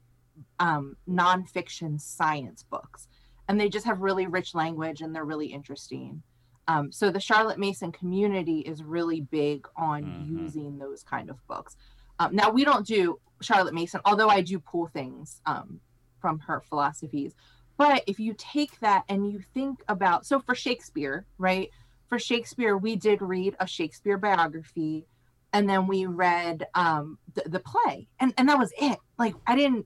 um, 0.60 0.96
nonfiction 1.08 2.00
science 2.00 2.64
books. 2.64 3.08
And 3.48 3.60
they 3.60 3.70
just 3.70 3.86
have 3.86 4.02
really 4.02 4.28
rich 4.28 4.54
language 4.54 5.02
and 5.02 5.14
they're 5.14 5.26
really 5.26 5.48
interesting. 5.48 6.22
Um, 6.68 6.92
so 6.92 7.10
the 7.10 7.20
Charlotte 7.20 7.58
Mason 7.58 7.92
community 7.92 8.60
is 8.60 8.84
really 8.84 9.22
big 9.22 9.68
on 9.76 10.04
mm-hmm. 10.04 10.40
using 10.40 10.78
those 10.78 11.04
kind 11.04 11.30
of 11.30 11.46
books. 11.48 11.76
Um, 12.20 12.36
now 12.36 12.52
we 12.52 12.64
don't 12.64 12.86
do 12.86 13.20
Charlotte 13.42 13.74
Mason, 13.74 14.02
although 14.06 14.30
I 14.30 14.42
do 14.42 14.60
pull 14.60 14.88
things 14.88 15.42
um, 15.46 15.80
from 16.22 16.40
her 16.40 16.62
philosophies. 16.62 17.34
But 17.78 18.04
if 18.08 18.20
you 18.20 18.36
take 18.38 18.80
that 18.82 19.04
and 19.10 19.32
you 19.32 19.40
think 19.54 19.82
about, 19.88 20.26
so 20.26 20.40
for 20.40 20.54
Shakespeare, 20.54 21.26
right? 21.38 21.70
for 22.10 22.20
Shakespeare, 22.20 22.76
we 22.76 22.96
did 22.96 23.22
read 23.22 23.56
a 23.60 23.68
Shakespeare 23.68 24.18
biography, 24.18 25.06
and 25.54 25.70
then 25.70 25.88
we 25.88 26.06
read 26.06 26.68
um, 26.76 27.18
the, 27.34 27.50
the 27.50 27.60
play, 27.60 28.08
and 28.20 28.34
and 28.38 28.50
that 28.50 28.58
was 28.58 28.72
it. 28.80 29.00
Like 29.18 29.36
I 29.48 29.56
didn't 29.56 29.86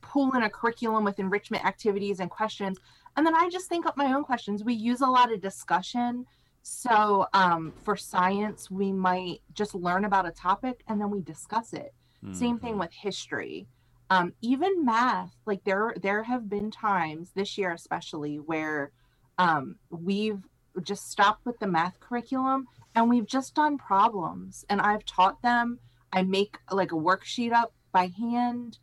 pull 0.00 0.32
in 0.34 0.42
a 0.42 0.50
curriculum 0.50 1.04
with 1.04 1.18
enrichment 1.18 1.64
activities 1.64 2.20
and 2.20 2.30
questions, 2.30 2.78
and 3.16 3.26
then 3.26 3.34
I 3.34 3.48
just 3.50 3.68
think 3.68 3.86
up 3.86 3.96
my 3.96 4.12
own 4.12 4.24
questions. 4.24 4.64
We 4.64 4.74
use 4.74 5.00
a 5.00 5.06
lot 5.06 5.32
of 5.32 5.40
discussion. 5.40 6.26
So 6.62 7.26
um, 7.32 7.72
for 7.82 7.96
science, 7.96 8.70
we 8.70 8.92
might 8.92 9.42
just 9.52 9.74
learn 9.74 10.04
about 10.04 10.28
a 10.28 10.30
topic 10.30 10.84
and 10.86 11.00
then 11.00 11.10
we 11.10 11.20
discuss 11.20 11.72
it. 11.72 11.92
Mm-hmm. 12.24 12.34
Same 12.34 12.58
thing 12.58 12.70
mm-hmm. 12.72 12.80
with 12.80 12.92
history. 12.92 13.66
Um, 14.10 14.32
even 14.42 14.84
math, 14.84 15.34
like 15.46 15.64
there 15.64 15.94
there 16.00 16.22
have 16.22 16.48
been 16.48 16.70
times 16.70 17.30
this 17.34 17.56
year 17.56 17.72
especially 17.72 18.36
where 18.36 18.92
um, 19.38 19.76
we've 19.90 20.42
just 20.82 21.10
stopped 21.10 21.44
with 21.44 21.58
the 21.58 21.66
math 21.66 22.00
curriculum 22.00 22.66
and 22.94 23.08
we've 23.08 23.26
just 23.26 23.54
done 23.54 23.78
problems 23.78 24.64
and 24.68 24.80
I've 24.80 25.04
taught 25.04 25.40
them. 25.42 25.78
I 26.12 26.22
make 26.22 26.58
like 26.70 26.92
a 26.92 26.96
worksheet 26.96 27.52
up 27.52 27.72
by 27.92 28.10
hand. 28.18 28.78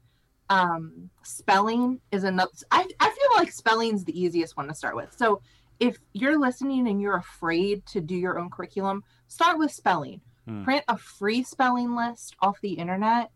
Um, 0.50 1.12
spelling 1.22 2.00
is 2.12 2.24
another. 2.24 2.52
I, 2.72 2.88
I 3.00 3.10
feel 3.10 3.38
like 3.38 3.52
spelling's 3.52 4.04
the 4.04 4.20
easiest 4.20 4.58
one 4.58 4.68
to 4.68 4.74
start 4.74 4.96
with. 4.96 5.16
So 5.16 5.42
if 5.80 5.98
you're 6.14 6.40
listening 6.40 6.88
and 6.88 7.02
you're 7.02 7.18
afraid 7.18 7.86
to 7.88 8.02
do 8.02 8.16
your 8.16 8.40
own 8.40 8.50
curriculum, 8.50 9.04
start 9.28 9.60
with 9.60 9.72
spelling. 9.72 10.22
Hmm. 10.48 10.64
Print 10.64 10.84
a 10.88 10.98
free 10.98 11.44
spelling 11.44 11.96
list 11.96 12.36
off 12.42 12.60
the 12.62 12.74
internet 12.74 13.30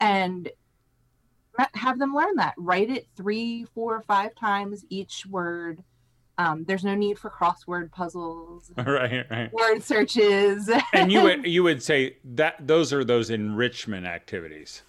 and 0.00 0.50
have 1.74 1.98
them 1.98 2.14
learn 2.14 2.36
that. 2.36 2.54
Write 2.58 2.90
it 2.90 3.06
three, 3.16 3.64
four, 3.64 4.02
five 4.02 4.34
times 4.34 4.84
each 4.90 5.24
word 5.26 5.82
um, 6.38 6.64
there's 6.64 6.84
no 6.84 6.94
need 6.94 7.18
for 7.18 7.30
crossword 7.30 7.90
puzzles, 7.92 8.70
right, 8.76 9.24
right. 9.30 9.52
Word 9.52 9.82
searches. 9.82 10.70
and 10.92 11.10
you 11.10 11.22
would 11.22 11.46
you 11.46 11.62
would 11.62 11.82
say 11.82 12.16
that 12.24 12.66
those 12.66 12.92
are 12.92 13.04
those 13.04 13.30
enrichment 13.30 14.06
activities. 14.06 14.82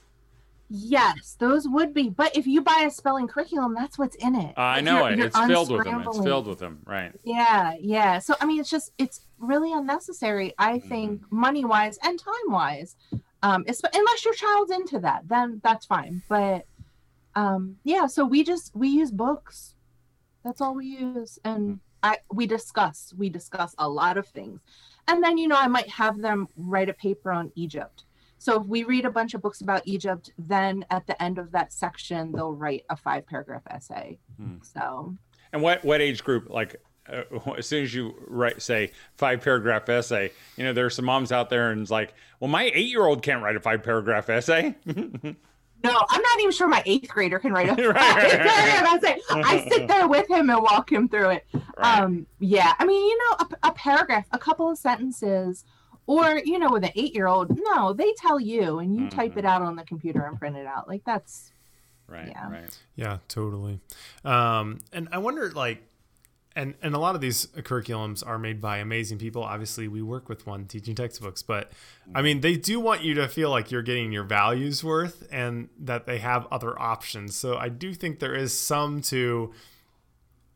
Yes, 0.70 1.38
those 1.40 1.66
would 1.70 1.94
be. 1.94 2.10
But 2.10 2.36
if 2.36 2.46
you 2.46 2.62
buy 2.62 2.84
a 2.86 2.92
spelling 2.92 3.28
curriculum, 3.28 3.74
that's 3.74 3.98
what's 3.98 4.18
in 4.18 4.36
it. 4.36 4.58
Uh, 4.58 4.62
I 4.62 4.82
know 4.82 5.00
you're, 5.00 5.12
it. 5.12 5.18
You're 5.18 5.28
it's 5.28 5.40
filled 5.40 5.72
with 5.72 5.86
them. 5.86 6.04
It's 6.06 6.20
filled 6.20 6.48
with 6.48 6.60
them. 6.60 6.80
Right. 6.86 7.14
Yeah, 7.24 7.76
yeah. 7.80 8.20
So 8.20 8.36
I 8.42 8.46
mean, 8.46 8.60
it's 8.60 8.70
just 8.70 8.92
it's 8.98 9.22
really 9.40 9.72
unnecessary. 9.72 10.54
I 10.58 10.80
mm-hmm. 10.80 10.90
think 10.90 11.22
mm. 11.22 11.26
money 11.32 11.64
wise 11.64 11.98
and 12.04 12.20
time 12.20 12.34
wise. 12.52 12.96
Um, 13.44 13.64
unless 13.94 14.26
your 14.26 14.34
child's 14.34 14.72
into 14.72 15.00
that, 15.00 15.30
then 15.30 15.62
that's 15.64 15.86
fine. 15.86 16.24
But 16.28 16.66
um, 17.36 17.78
yeah, 17.86 18.08
so 18.08 18.26
we 18.26 18.44
just 18.44 18.76
we 18.76 18.90
use 18.90 19.12
books 19.12 19.76
that's 20.48 20.62
all 20.62 20.76
we 20.76 20.88
use. 20.88 21.38
And. 21.44 21.80
I 22.04 22.20
we 22.32 22.46
discuss. 22.46 23.12
We 23.18 23.28
discuss 23.28 23.74
a 23.80 23.90
lot 23.90 24.20
of 24.20 24.28
things. 24.28 24.62
And 25.08 25.24
then, 25.24 25.40
you 25.40 25.48
know, 25.48 25.58
I 25.58 25.68
might 25.68 25.90
have 25.90 26.22
them 26.22 26.48
write 26.56 26.90
a 26.90 26.94
paper 26.94 27.32
on 27.32 27.52
Egypt. 27.56 28.04
So 28.40 28.62
if 28.62 28.68
we 28.68 28.84
read 28.84 29.06
a 29.06 29.12
bunch 29.12 29.34
of 29.34 29.42
books 29.42 29.62
about 29.62 29.82
Egypt, 29.86 30.32
then 30.38 30.86
at 30.90 31.08
the 31.08 31.22
end 31.22 31.40
of 31.40 31.52
that 31.52 31.74
section, 31.74 32.32
they'll 32.32 32.54
write 32.54 32.86
a 32.90 32.96
five 32.96 33.26
paragraph 33.26 33.64
essay. 33.70 34.20
Hmm. 34.38 34.58
So. 34.62 35.16
And 35.54 35.62
what 35.62 35.84
what 35.84 36.02
age 36.02 36.24
group 36.24 36.50
like? 36.50 36.82
Uh, 37.10 37.24
as 37.58 37.66
soon 37.66 37.86
as 37.86 37.94
you 37.94 38.14
write 38.28 38.62
say 38.62 38.92
five 39.16 39.42
paragraph 39.42 39.88
essay, 39.88 40.32
you 40.58 40.66
know 40.66 40.74
there's 40.74 40.94
some 40.94 41.06
moms 41.06 41.32
out 41.32 41.50
there 41.50 41.72
and 41.72 41.82
it's 41.82 41.90
like, 41.90 42.14
well, 42.40 42.50
my 42.50 42.70
eight 42.74 42.90
year 42.90 43.06
old 43.06 43.24
can't 43.24 43.42
write 43.42 43.56
a 43.56 43.62
five 43.62 43.82
paragraph 43.82 44.30
essay. 44.30 44.76
No, 45.88 46.06
I'm 46.10 46.22
not 46.22 46.40
even 46.40 46.52
sure 46.52 46.68
my 46.68 46.84
eighth 46.86 47.10
grader 47.10 47.40
can 47.40 47.54
write 47.54 47.70
a 47.70 47.90
right, 47.90 47.96
right, 47.96 48.44
I 48.44 49.00
say 49.02 49.22
I 49.30 49.68
sit 49.70 49.88
there 49.88 50.08
with 50.08 50.30
him 50.30 50.50
and 50.50 50.62
walk 50.62 50.92
him 50.92 51.08
through 51.08 51.30
it. 51.32 51.48
Right. 51.54 52.00
Um, 52.00 52.28
yeah, 52.40 52.74
I 52.80 52.86
mean, 52.86 53.02
you 53.02 53.18
know, 53.18 53.38
a, 53.40 53.68
a, 53.70 53.72
paragraph, 53.72 54.26
a 54.32 54.38
couple 54.38 54.70
of 54.70 54.78
sentences, 54.78 55.66
or 56.06 56.42
you 56.44 56.60
know, 56.60 56.72
with 56.72 56.84
an 56.84 56.92
eight-year-old, 56.96 57.60
no, 57.60 57.94
they 57.94 58.14
tell 58.14 58.40
you, 58.40 58.80
and 58.80 58.96
you 58.96 59.02
mm-hmm. 59.02 59.18
type 59.18 59.38
it 59.38 59.46
out 59.46 59.62
on 59.62 59.76
the 59.76 59.84
computer 59.84 60.24
and 60.26 60.38
print 60.38 60.58
it 60.58 60.66
out. 60.66 60.88
Like 60.88 61.04
that's 61.06 61.52
right, 62.08 62.28
yeah. 62.28 62.50
right, 62.50 62.78
yeah, 62.96 63.18
totally. 63.28 63.80
Um, 64.26 64.80
and 64.92 65.08
I 65.12 65.20
wonder, 65.20 65.52
like, 65.52 65.84
and 66.58 66.74
and 66.82 66.96
a 66.96 67.00
lot 67.00 67.16
of 67.16 67.22
these 67.22 67.46
curriculums 67.58 68.26
are 68.26 68.40
made 68.40 68.60
by 68.60 68.80
amazing 68.80 69.18
people 69.18 69.44
obviously 69.44 69.88
we 69.88 70.02
work 70.02 70.28
with 70.28 70.46
one 70.46 70.66
teaching 70.66 70.96
textbooks 70.96 71.42
but 71.42 71.72
i 72.16 72.22
mean 72.22 72.42
they 72.42 72.56
do 72.56 72.80
want 72.80 73.04
you 73.04 73.14
to 73.14 73.28
feel 73.28 73.50
like 73.50 73.72
you're 73.72 73.84
getting 73.84 74.12
your 74.12 74.24
values 74.24 74.84
worth 74.84 75.26
and 75.32 75.70
that 75.80 76.06
they 76.06 76.18
have 76.18 76.48
other 76.52 76.78
options 76.82 77.36
so 77.36 77.56
i 77.58 77.70
do 77.70 77.94
think 77.94 78.20
there 78.20 78.36
is 78.36 78.58
some 78.58 79.00
to 79.02 79.54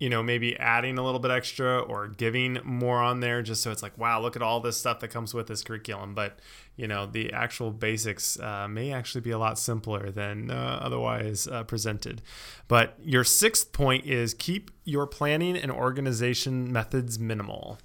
you 0.02 0.10
know, 0.10 0.24
maybe 0.24 0.58
adding 0.58 0.98
a 0.98 1.06
little 1.06 1.20
bit 1.20 1.30
extra 1.30 1.80
or 1.80 2.08
giving 2.08 2.58
more 2.64 2.98
on 2.98 3.20
there 3.20 3.44
just 3.44 3.62
so 3.62 3.70
it's 3.70 3.84
like, 3.84 3.96
wow, 4.00 4.20
look 4.20 4.36
at 4.36 4.42
all 4.42 4.60
this 4.60 4.76
stuff 4.76 5.00
that 5.00 5.10
comes 5.10 5.32
with 5.32 5.46
this 5.46 5.62
curriculum. 5.62 6.16
But, 6.16 6.40
you 6.82 6.88
know, 6.88 7.06
the 7.06 7.32
actual 7.32 7.70
basics 7.70 8.40
uh, 8.40 8.68
may 8.68 8.92
actually 8.92 9.22
be 9.22 9.30
a 9.30 9.38
lot 9.38 9.60
simpler 9.60 10.10
than 10.10 10.50
uh, 10.50 10.80
otherwise 10.82 11.48
uh, 11.48 11.64
presented. 11.64 12.24
But 12.68 12.96
your 13.04 13.24
sixth 13.24 13.72
point 13.72 14.08
is 14.08 14.34
keep 14.34 14.72
your 14.84 15.06
planning 15.06 15.56
and 15.56 15.72
organization 15.72 16.74
methods 16.74 17.20
minimal. 17.20 17.78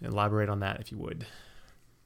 Elaborate 0.00 0.48
on 0.48 0.60
that 0.60 0.80
if 0.80 0.90
you 0.90 0.96
would. 0.96 1.26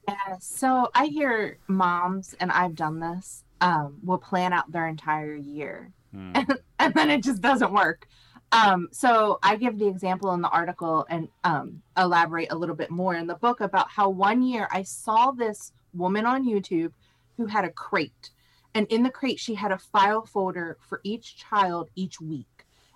Yeah, 0.05 0.35
so 0.41 0.89
I 0.93 1.05
hear 1.05 1.59
moms, 1.69 2.35
and 2.41 2.51
I've 2.51 2.75
done 2.75 2.99
this, 2.99 3.45
um, 3.61 3.99
will 4.03 4.17
plan 4.17 4.51
out 4.51 4.69
their 4.69 4.89
entire 4.89 5.35
year. 5.35 5.93
Mm. 6.13 6.31
And, 6.35 6.59
and 6.79 6.93
then 6.93 7.09
it 7.09 7.23
just 7.23 7.41
doesn't 7.41 7.71
work. 7.71 8.05
Um, 8.51 8.89
so 8.91 9.39
I 9.41 9.55
give 9.55 9.79
the 9.79 9.87
example 9.87 10.33
in 10.33 10.41
the 10.41 10.49
article 10.49 11.05
and 11.09 11.29
um, 11.45 11.81
elaborate 11.97 12.51
a 12.51 12.55
little 12.55 12.75
bit 12.75 12.91
more 12.91 13.15
in 13.15 13.27
the 13.27 13.35
book 13.35 13.61
about 13.61 13.89
how 13.89 14.09
one 14.09 14.43
year 14.43 14.67
I 14.71 14.83
saw 14.83 15.31
this 15.31 15.71
woman 15.93 16.25
on 16.25 16.45
YouTube 16.45 16.91
who 17.37 17.47
had 17.47 17.65
a 17.65 17.69
crate. 17.69 18.29
And 18.75 18.87
in 18.87 19.03
the 19.03 19.09
crate, 19.09 19.39
she 19.39 19.55
had 19.55 19.71
a 19.71 19.77
file 19.77 20.25
folder 20.25 20.77
for 20.81 20.99
each 21.03 21.37
child 21.37 21.89
each 21.95 22.19
week 22.19 22.47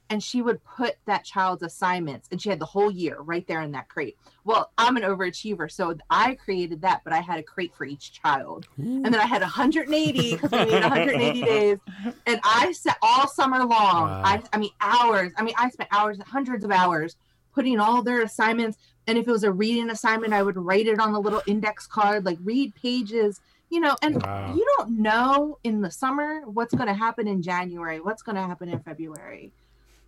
and 0.10 0.24
she 0.24 0.42
would 0.42 0.64
put 0.64 0.96
that 1.06 1.24
child's 1.24 1.64
assignments 1.64 2.28
and 2.32 2.42
she 2.42 2.50
had 2.50 2.60
the 2.60 2.66
whole 2.66 2.92
year 2.92 3.20
right 3.20 3.48
there 3.48 3.62
in 3.62 3.72
that 3.72 3.88
crate 3.90 4.18
well 4.44 4.72
i'm 4.78 4.98
an 4.98 5.04
overachiever 5.04 5.72
so 5.72 5.96
i 6.10 6.36
created 6.36 6.82
that 6.82 7.02
but 7.04 7.14
i 7.14 7.20
had 7.20 7.40
a 7.40 7.44
crate 7.44 7.74
for 7.76 7.86
each 7.86 8.14
child 8.14 8.68
Ooh. 8.80 9.04
and 9.04 9.06
then 9.06 9.16
i 9.16 9.26
had 9.26 9.42
180 9.42 10.32
because 10.32 10.52
we 10.52 10.66
need 10.66 10.82
180 10.82 11.42
days 11.46 11.78
and 12.26 12.40
i 12.44 12.72
set 12.72 12.98
all 13.02 13.28
summer 13.28 13.60
long 13.60 13.70
wow. 13.70 14.22
I, 14.24 14.42
I 14.54 14.58
mean 14.58 14.72
hours 14.82 15.32
i 15.38 15.44
mean 15.44 15.56
i 15.58 15.70
spent 15.70 15.90
hours 15.92 16.18
hundreds 16.26 16.64
of 16.64 16.72
hours 16.72 17.16
putting 17.58 17.80
all 17.80 18.04
their 18.04 18.22
assignments 18.22 18.78
and 19.08 19.18
if 19.18 19.28
it 19.28 19.32
was 19.32 19.44
a 19.44 19.52
reading 19.52 19.90
assignment 19.90 20.32
i 20.32 20.44
would 20.44 20.58
write 20.58 20.86
it 20.86 21.00
on 21.00 21.16
a 21.16 21.20
little 21.20 21.42
index 21.48 21.88
card 21.88 22.24
like 22.24 22.38
read 22.44 22.72
pages 22.76 23.42
you 23.72 23.80
know 23.80 23.96
and 24.04 24.22
wow. 24.22 24.54
you 24.54 24.64
don't 24.78 24.92
know 24.92 25.58
in 25.64 25.82
the 25.82 25.90
summer 25.90 26.42
what's 26.46 26.76
going 26.76 26.88
to 26.88 26.94
happen 26.94 27.28
in 27.28 27.42
january 27.42 28.00
what's 28.00 28.22
going 28.22 28.36
to 28.36 28.44
happen 28.44 28.70
in 28.70 28.80
february 28.82 29.52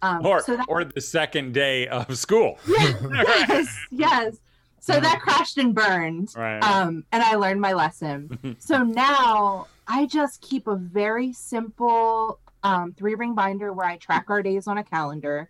um, 0.01 0.25
or 0.25 0.41
so 0.41 0.55
that, 0.55 0.65
or 0.67 0.83
the 0.83 1.01
second 1.01 1.53
day 1.53 1.87
of 1.87 2.17
school. 2.17 2.57
yes, 2.67 3.85
yes. 3.91 4.37
So 4.79 4.99
that 4.99 5.19
crashed 5.21 5.57
and 5.57 5.75
burned. 5.75 6.29
Right. 6.35 6.59
Um, 6.59 7.03
and 7.11 7.21
I 7.21 7.35
learned 7.35 7.59
my 7.59 7.73
lesson. 7.73 8.55
so 8.59 8.83
now 8.83 9.67
I 9.87 10.05
just 10.05 10.41
keep 10.41 10.67
a 10.67 10.75
very 10.75 11.33
simple 11.33 12.39
um, 12.63 12.93
three 12.93 13.15
ring 13.15 13.35
binder 13.35 13.73
where 13.73 13.87
I 13.87 13.97
track 13.97 14.25
our 14.29 14.41
days 14.41 14.67
on 14.67 14.77
a 14.77 14.83
calendar. 14.83 15.49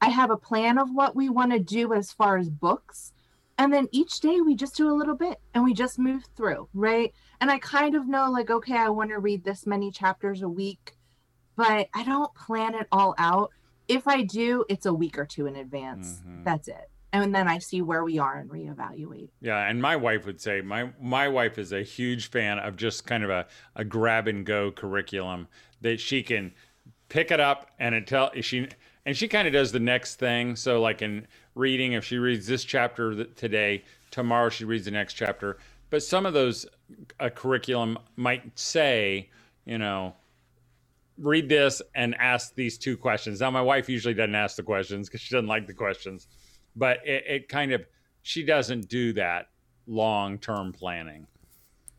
I 0.00 0.08
have 0.08 0.30
a 0.30 0.36
plan 0.36 0.78
of 0.78 0.90
what 0.92 1.16
we 1.16 1.28
want 1.28 1.52
to 1.52 1.58
do 1.58 1.92
as 1.92 2.12
far 2.12 2.36
as 2.36 2.48
books. 2.48 3.12
And 3.58 3.72
then 3.72 3.88
each 3.90 4.20
day 4.20 4.40
we 4.40 4.54
just 4.54 4.76
do 4.76 4.90
a 4.90 4.92
little 4.92 5.16
bit 5.16 5.40
and 5.54 5.64
we 5.64 5.72
just 5.72 5.98
move 5.98 6.24
through, 6.36 6.68
right? 6.74 7.14
And 7.40 7.50
I 7.50 7.58
kind 7.58 7.94
of 7.94 8.06
know, 8.06 8.30
like, 8.30 8.50
okay, 8.50 8.76
I 8.76 8.90
want 8.90 9.10
to 9.10 9.18
read 9.18 9.44
this 9.44 9.66
many 9.66 9.90
chapters 9.90 10.42
a 10.42 10.48
week, 10.48 10.92
but 11.56 11.88
I 11.94 12.04
don't 12.04 12.34
plan 12.34 12.74
it 12.74 12.86
all 12.92 13.14
out 13.16 13.50
if 13.88 14.08
I 14.08 14.22
do, 14.22 14.64
it's 14.68 14.86
a 14.86 14.92
week 14.92 15.18
or 15.18 15.24
two 15.24 15.46
in 15.46 15.56
advance. 15.56 16.20
Mm-hmm. 16.20 16.44
That's 16.44 16.68
it. 16.68 16.90
And 17.12 17.34
then 17.34 17.48
I 17.48 17.58
see 17.58 17.82
where 17.82 18.04
we 18.04 18.18
are 18.18 18.36
and 18.36 18.50
reevaluate. 18.50 19.30
Yeah, 19.40 19.66
and 19.66 19.80
my 19.80 19.96
wife 19.96 20.26
would 20.26 20.40
say 20.40 20.60
my 20.60 20.90
my 21.00 21.28
wife 21.28 21.56
is 21.56 21.72
a 21.72 21.82
huge 21.82 22.30
fan 22.30 22.58
of 22.58 22.76
just 22.76 23.06
kind 23.06 23.24
of 23.24 23.30
a, 23.30 23.46
a 23.74 23.84
grab 23.84 24.28
and 24.28 24.44
go 24.44 24.70
curriculum 24.70 25.48
that 25.80 25.98
she 25.98 26.22
can 26.22 26.52
pick 27.08 27.30
it 27.30 27.40
up 27.40 27.70
and 27.78 27.94
it 27.94 28.06
tell 28.06 28.32
she 28.40 28.68
and 29.06 29.16
she 29.16 29.28
kind 29.28 29.46
of 29.46 29.54
does 29.54 29.72
the 29.72 29.80
next 29.80 30.16
thing. 30.16 30.56
So 30.56 30.80
like 30.82 31.00
in 31.00 31.26
reading, 31.54 31.92
if 31.92 32.04
she 32.04 32.18
reads 32.18 32.46
this 32.46 32.64
chapter 32.64 33.24
today, 33.24 33.84
tomorrow 34.10 34.50
she 34.50 34.64
reads 34.64 34.84
the 34.84 34.90
next 34.90 35.14
chapter. 35.14 35.58
But 35.90 36.02
some 36.02 36.26
of 36.26 36.34
those 36.34 36.66
a 37.20 37.30
curriculum 37.30 37.98
might 38.16 38.58
say, 38.58 39.30
you 39.64 39.78
know, 39.78 40.14
read 41.18 41.48
this 41.48 41.80
and 41.94 42.16
ask 42.16 42.54
these 42.56 42.76
two 42.76 42.96
questions. 42.96 43.40
Now, 43.40 43.50
my 43.50 43.62
wife 43.62 43.88
usually 43.88 44.12
doesn't 44.12 44.34
ask 44.34 44.56
the 44.56 44.64
questions 44.64 45.08
because 45.08 45.20
she 45.20 45.34
doesn't 45.34 45.48
like 45.48 45.68
the 45.68 45.72
questions, 45.72 46.26
but 46.74 46.98
it, 47.06 47.24
it, 47.26 47.48
kind 47.48 47.72
of 47.72 47.86
she 48.22 48.42
doesn't 48.44 48.88
do 48.88 49.12
that 49.14 49.46
long 49.86 50.38
term 50.38 50.72
planning. 50.72 51.28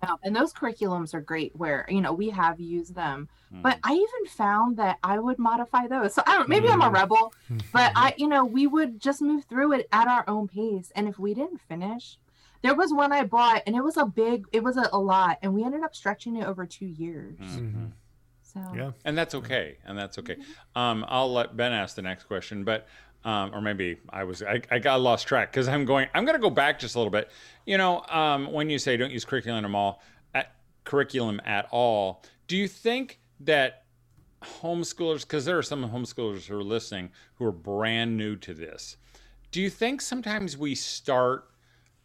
No, 0.03 0.17
and 0.23 0.35
those 0.35 0.53
curriculums 0.53 1.13
are 1.13 1.21
great 1.21 1.55
where, 1.55 1.85
you 1.89 2.01
know, 2.01 2.13
we 2.13 2.29
have 2.29 2.59
used 2.59 2.93
them. 2.95 3.29
But 3.51 3.79
I 3.83 3.93
even 3.93 4.29
found 4.29 4.77
that 4.77 4.97
I 5.01 5.17
would 5.19 5.39
modify 5.39 5.87
those. 5.87 6.13
So 6.13 6.21
I 6.27 6.37
don't 6.37 6.49
maybe 6.49 6.67
I'm 6.69 6.81
a 6.81 6.89
Mm. 6.89 6.93
rebel, 6.93 7.33
but 7.73 7.91
I, 7.95 8.13
you 8.17 8.27
know, 8.27 8.45
we 8.45 8.67
would 8.67 8.99
just 8.99 9.21
move 9.21 9.45
through 9.45 9.73
it 9.73 9.87
at 9.91 10.07
our 10.07 10.23
own 10.27 10.47
pace. 10.47 10.91
And 10.95 11.07
if 11.07 11.17
we 11.17 11.33
didn't 11.33 11.61
finish, 11.61 12.19
there 12.61 12.75
was 12.75 12.93
one 12.93 13.11
I 13.11 13.23
bought 13.23 13.63
and 13.65 13.75
it 13.75 13.83
was 13.83 13.97
a 13.97 14.05
big, 14.05 14.45
it 14.51 14.63
was 14.63 14.77
a, 14.77 14.87
a 14.91 14.99
lot, 14.99 15.39
and 15.41 15.53
we 15.53 15.63
ended 15.63 15.81
up 15.83 15.95
stretching 15.95 16.35
it 16.35 16.45
over 16.45 16.65
two 16.65 16.85
years. 16.87 17.39
Mhm. 17.39 17.91
So 18.43 18.59
Yeah. 18.75 18.91
And 19.05 19.17
that's 19.17 19.33
okay. 19.35 19.77
And 19.85 19.97
that's 19.97 20.17
okay. 20.19 20.37
Um, 20.75 21.05
I'll 21.07 21.31
let 21.31 21.55
Ben 21.57 21.73
ask 21.73 21.95
the 21.95 22.01
next 22.01 22.25
question, 22.25 22.63
but 22.63 22.87
um, 23.27 23.53
or 23.53 23.59
maybe 23.59 23.97
I 24.09 24.23
was 24.23 24.41
I, 24.41 24.61
I 24.71 24.79
got 24.79 25.01
lost 25.01 25.27
track 25.27 25.51
because 25.51 25.67
I'm 25.67 25.83
going. 25.83 26.07
I'm 26.13 26.23
going 26.23 26.37
to 26.37 26.41
go 26.41 26.49
back 26.49 26.79
just 26.79 26.95
a 26.95 26.97
little 26.97 27.11
bit. 27.11 27.29
You 27.65 27.77
know, 27.77 28.01
um, 28.09 28.53
when 28.53 28.69
you 28.69 28.79
say 28.79 28.95
don't 28.95 29.11
use 29.11 29.25
curriculum 29.25 29.65
at 29.65 29.75
all, 29.75 30.01
at, 30.33 30.55
curriculum 30.85 31.41
at 31.43 31.67
all, 31.69 32.23
do 32.47 32.55
you 32.55 32.69
think 32.69 33.19
that 33.41 33.83
homeschoolers, 34.41 35.21
because 35.21 35.43
there 35.43 35.57
are 35.57 35.63
some 35.63 35.83
homeschoolers 35.89 36.45
who 36.45 36.57
are 36.57 36.63
listening 36.63 37.09
who 37.35 37.43
are 37.43 37.51
brand 37.51 38.15
new 38.15 38.37
to 38.37 38.53
this, 38.53 38.95
do 39.51 39.61
you 39.61 39.69
think 39.69 39.99
sometimes 39.99 40.57
we 40.57 40.73
start, 40.73 41.49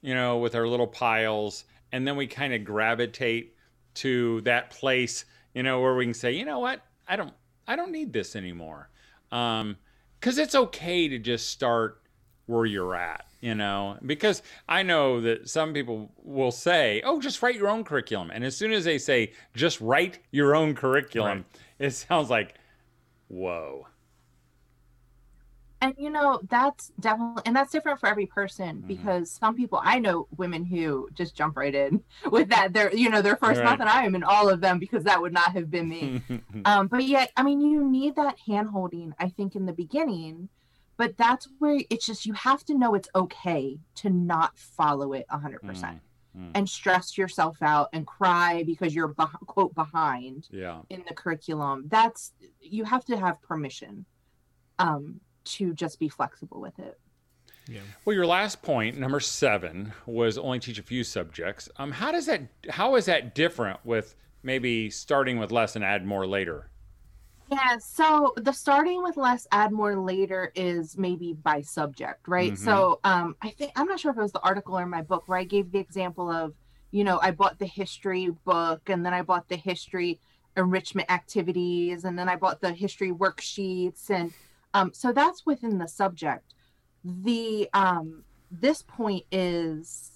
you 0.00 0.14
know, 0.14 0.38
with 0.38 0.56
our 0.56 0.66
little 0.66 0.88
piles 0.88 1.66
and 1.92 2.04
then 2.04 2.16
we 2.16 2.26
kind 2.26 2.52
of 2.52 2.64
gravitate 2.64 3.54
to 3.94 4.40
that 4.40 4.70
place, 4.70 5.24
you 5.54 5.62
know, 5.62 5.80
where 5.80 5.94
we 5.94 6.04
can 6.04 6.14
say, 6.14 6.32
you 6.32 6.44
know 6.44 6.58
what, 6.58 6.80
I 7.06 7.14
don't, 7.14 7.32
I 7.68 7.76
don't 7.76 7.92
need 7.92 8.12
this 8.12 8.34
anymore, 8.34 8.88
because 10.22 10.38
it's 10.38 10.54
okay 10.54 11.08
to 11.08 11.18
just 11.18 11.50
start 11.50 12.00
where 12.46 12.64
you're 12.64 12.94
at, 12.94 13.26
you 13.40 13.56
know, 13.56 13.98
because 14.06 14.40
I 14.68 14.84
know 14.84 15.20
that 15.20 15.48
some 15.48 15.74
people 15.74 16.12
will 16.22 16.52
say, 16.52 17.02
oh, 17.04 17.20
just 17.20 17.42
write 17.42 17.56
your 17.56 17.68
own 17.68 17.82
curriculum, 17.82 18.30
and 18.30 18.44
as 18.44 18.56
soon 18.56 18.70
as 18.70 18.84
they 18.84 18.98
say 18.98 19.32
just 19.56 19.80
write 19.80 20.20
your 20.30 20.54
own 20.54 20.76
curriculum, 20.76 21.44
it 21.80 21.90
sounds 21.90 22.30
like, 22.30 22.54
whoa. 23.26 23.88
And 25.82 25.94
you 25.98 26.08
know 26.08 26.40
that's 26.48 26.90
definitely 26.98 27.42
and 27.44 27.54
that's 27.54 27.70
different 27.72 28.00
for 28.00 28.08
every 28.08 28.24
person 28.26 28.76
Mm-hmm. 28.78 28.86
because 28.86 29.30
some 29.30 29.54
people 29.54 29.80
i 29.82 29.98
know 29.98 30.26
women 30.36 30.64
who 30.64 31.08
just 31.12 31.34
jump 31.36 31.56
right 31.56 31.74
in 31.74 32.02
with 32.30 32.48
that 32.50 32.72
they're 32.72 32.94
you 32.94 33.10
know 33.10 33.20
their 33.20 33.36
first 33.36 33.58
Right. 33.60 33.66
month 33.68 33.80
and 33.80 33.90
i 33.90 34.04
am 34.04 34.14
in 34.14 34.22
all 34.22 34.48
of 34.48 34.60
them 34.62 34.78
because 34.78 35.04
that 35.04 35.20
would 35.20 35.32
not 35.34 35.52
have 35.52 35.70
been 35.70 35.88
me 35.88 36.22
um 36.64 36.86
but 36.88 37.04
yet 37.04 37.30
i 37.36 37.42
mean 37.42 37.60
you 37.60 37.84
need 37.84 38.16
that 38.16 38.36
hand 38.46 38.68
holding 38.70 39.12
i 39.18 39.28
think 39.28 39.54
in 39.56 39.66
the 39.66 39.72
beginning 39.74 40.48
but 40.96 41.16
that's 41.16 41.48
where 41.58 41.80
it's 41.90 42.06
just 42.06 42.26
you 42.26 42.32
have 42.34 42.64
to 42.64 42.74
know 42.78 42.94
it's 42.94 43.08
okay 43.14 43.78
to 43.96 44.08
not 44.08 44.56
follow 44.56 45.12
it 45.12 45.26
100% 45.30 46.00
Mm, 46.34 46.50
and 46.54 46.66
stress 46.66 47.18
yourself 47.18 47.58
out 47.60 47.90
and 47.92 48.06
cry 48.06 48.62
because 48.64 48.94
you're 48.94 49.12
quote 49.46 49.74
behind 49.74 50.48
yeah. 50.50 50.78
in 50.88 51.04
the 51.06 51.12
curriculum 51.12 51.84
that's 51.88 52.32
you 52.58 52.84
have 52.84 53.04
to 53.04 53.18
have 53.18 53.42
permission 53.42 54.06
um 54.78 55.20
to 55.44 55.72
just 55.74 55.98
be 55.98 56.08
flexible 56.08 56.60
with 56.60 56.78
it 56.78 56.98
Yeah. 57.68 57.80
Well, 58.04 58.14
your 58.14 58.26
last 58.26 58.60
point, 58.62 58.98
number 58.98 59.20
seven, 59.20 59.92
was 60.04 60.36
only 60.36 60.58
teach 60.58 60.80
a 60.80 60.82
few 60.82 61.04
subjects. 61.04 61.68
Um, 61.76 61.92
how 61.92 62.10
does 62.10 62.26
that? 62.26 62.42
How 62.68 62.96
is 62.96 63.04
that 63.06 63.36
different 63.36 63.78
with 63.84 64.16
maybe 64.42 64.90
starting 64.90 65.38
with 65.38 65.52
less 65.52 65.76
and 65.76 65.84
add 65.84 66.04
more 66.04 66.26
later? 66.26 66.72
yeah 67.52 67.76
so 67.78 68.32
the 68.36 68.52
starting 68.52 69.02
with 69.02 69.16
less 69.16 69.46
add 69.52 69.72
more 69.72 69.96
later 69.96 70.52
is 70.54 70.96
maybe 70.96 71.34
by 71.34 71.60
subject 71.60 72.26
right 72.26 72.56
so 72.56 72.98
um 73.04 73.36
i 73.42 73.50
think 73.50 73.72
i'm 73.76 73.86
not 73.86 74.00
sure 74.00 74.10
if 74.10 74.16
it 74.16 74.22
was 74.22 74.32
the 74.32 74.40
article 74.40 74.78
or 74.78 74.86
my 74.86 75.02
book 75.02 75.24
where 75.26 75.38
i 75.38 75.44
gave 75.44 75.70
the 75.70 75.78
example 75.78 76.30
of 76.30 76.54
you 76.90 77.04
know 77.04 77.18
i 77.22 77.30
bought 77.30 77.58
the 77.58 77.66
history 77.66 78.30
book 78.44 78.88
and 78.88 79.04
then 79.04 79.12
i 79.12 79.22
bought 79.22 79.48
the 79.48 79.56
history 79.56 80.18
enrichment 80.56 81.10
activities 81.10 82.04
and 82.04 82.18
then 82.18 82.28
i 82.28 82.36
bought 82.36 82.60
the 82.60 82.72
history 82.72 83.12
worksheets 83.12 84.08
and 84.08 84.32
um 84.74 84.92
so 84.92 85.12
that's 85.12 85.44
within 85.46 85.78
the 85.78 85.88
subject. 85.88 86.54
The 87.04 87.68
um 87.72 88.24
this 88.50 88.82
point 88.82 89.24
is 89.32 90.10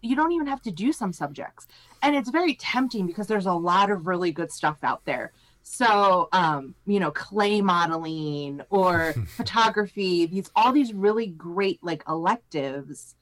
you 0.00 0.14
don't 0.14 0.32
even 0.32 0.46
have 0.46 0.62
to 0.62 0.70
do 0.70 0.92
some 0.92 1.12
subjects. 1.12 1.66
And 2.02 2.14
it's 2.14 2.30
very 2.30 2.54
tempting 2.54 3.06
because 3.06 3.26
there's 3.26 3.46
a 3.46 3.52
lot 3.52 3.90
of 3.90 4.06
really 4.06 4.30
good 4.30 4.52
stuff 4.52 4.78
out 4.82 5.04
there. 5.04 5.32
So 5.62 6.28
um 6.32 6.74
you 6.86 7.00
know 7.00 7.10
clay 7.10 7.60
modeling 7.60 8.60
or 8.70 9.12
photography 9.36 10.26
these 10.26 10.50
all 10.54 10.72
these 10.72 10.92
really 10.92 11.26
great 11.26 11.82
like 11.82 12.04
electives 12.08 13.14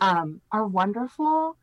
um 0.00 0.40
are 0.50 0.66
wonderful 0.66 1.56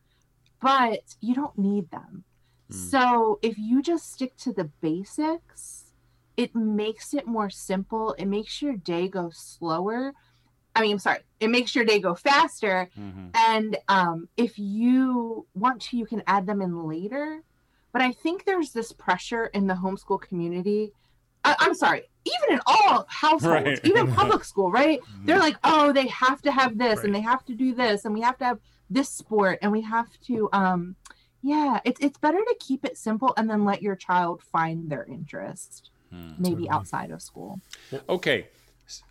but 0.62 1.16
you 1.22 1.34
don't 1.34 1.58
need 1.58 1.90
them. 1.90 2.24
Hmm. 2.70 2.78
so 2.78 3.40
if 3.42 3.58
you 3.58 3.82
just 3.82 4.14
stick 4.14 4.38
to 4.38 4.54
the 4.54 4.66
basics 4.82 5.81
it 6.38 6.56
makes 6.56 7.14
it 7.14 7.28
more 7.28 7.50
simple 7.50 8.14
it 8.14 8.26
makes 8.26 8.62
your 8.62 8.76
day 8.76 9.08
go 9.08 9.30
slower 9.34 10.14
i 10.76 10.82
mean 10.82 10.94
i'm 10.94 11.00
sorry 11.00 11.20
it 11.40 11.50
makes 11.50 11.76
your 11.76 11.86
day 11.86 12.00
go 12.00 12.16
faster 12.16 12.90
Mm-hmm. 13.00 13.28
and 13.34 13.78
um, 13.88 14.28
if 14.38 14.58
you 14.60 15.48
want 15.56 15.82
to, 15.84 15.98
you 15.98 16.06
can 16.06 16.22
add 16.28 16.46
them 16.46 16.62
in 16.62 16.84
later. 16.88 17.42
But 17.94 18.02
I 18.02 18.12
think 18.12 18.44
there's 18.46 18.72
this 18.72 18.92
pressure 18.92 19.46
in 19.48 19.68
the 19.68 19.74
homeschool 19.74 20.22
community. 20.22 20.92
I, 21.44 21.56
I'm 21.60 21.74
sorry, 21.74 22.04
even 22.26 22.56
in 22.56 22.62
all 22.66 23.06
households, 23.10 23.66
Right. 23.66 23.80
even 23.86 24.08
public 24.22 24.44
school, 24.44 24.70
right? 24.72 25.00
They're 25.26 25.40
like, 25.40 25.58
oh, 25.64 25.92
they 25.94 26.08
have 26.08 26.42
to 26.44 26.52
have 26.52 26.78
this 26.78 26.98
Right. 26.98 27.06
and 27.06 27.16
they 27.16 27.22
have 27.22 27.44
to 27.46 27.56
do 27.56 27.74
this 27.74 28.06
and 28.06 28.14
we 28.14 28.22
have 28.22 28.38
to 28.40 28.46
have 28.46 28.60
this 28.90 29.10
sport 29.10 29.60
and 29.62 29.72
we 29.72 29.82
have 29.82 30.10
to, 30.28 30.50
um, 30.54 30.96
yeah, 31.42 31.80
it's 31.86 32.00
it's 32.02 32.18
better 32.20 32.38
to 32.40 32.56
keep 32.60 32.84
it 32.86 32.98
simple 32.98 33.34
and 33.38 33.50
then 33.50 33.64
let 33.66 33.82
your 33.82 33.96
child 33.96 34.42
find 34.44 34.90
their 34.90 35.06
interest, 35.06 35.90
Hmm. 36.12 36.32
maybe 36.38 36.50
Totally. 36.66 36.70
outside 36.70 37.12
of 37.12 37.22
school. 37.22 37.62
Okay. 38.10 38.48
S- 38.88 39.02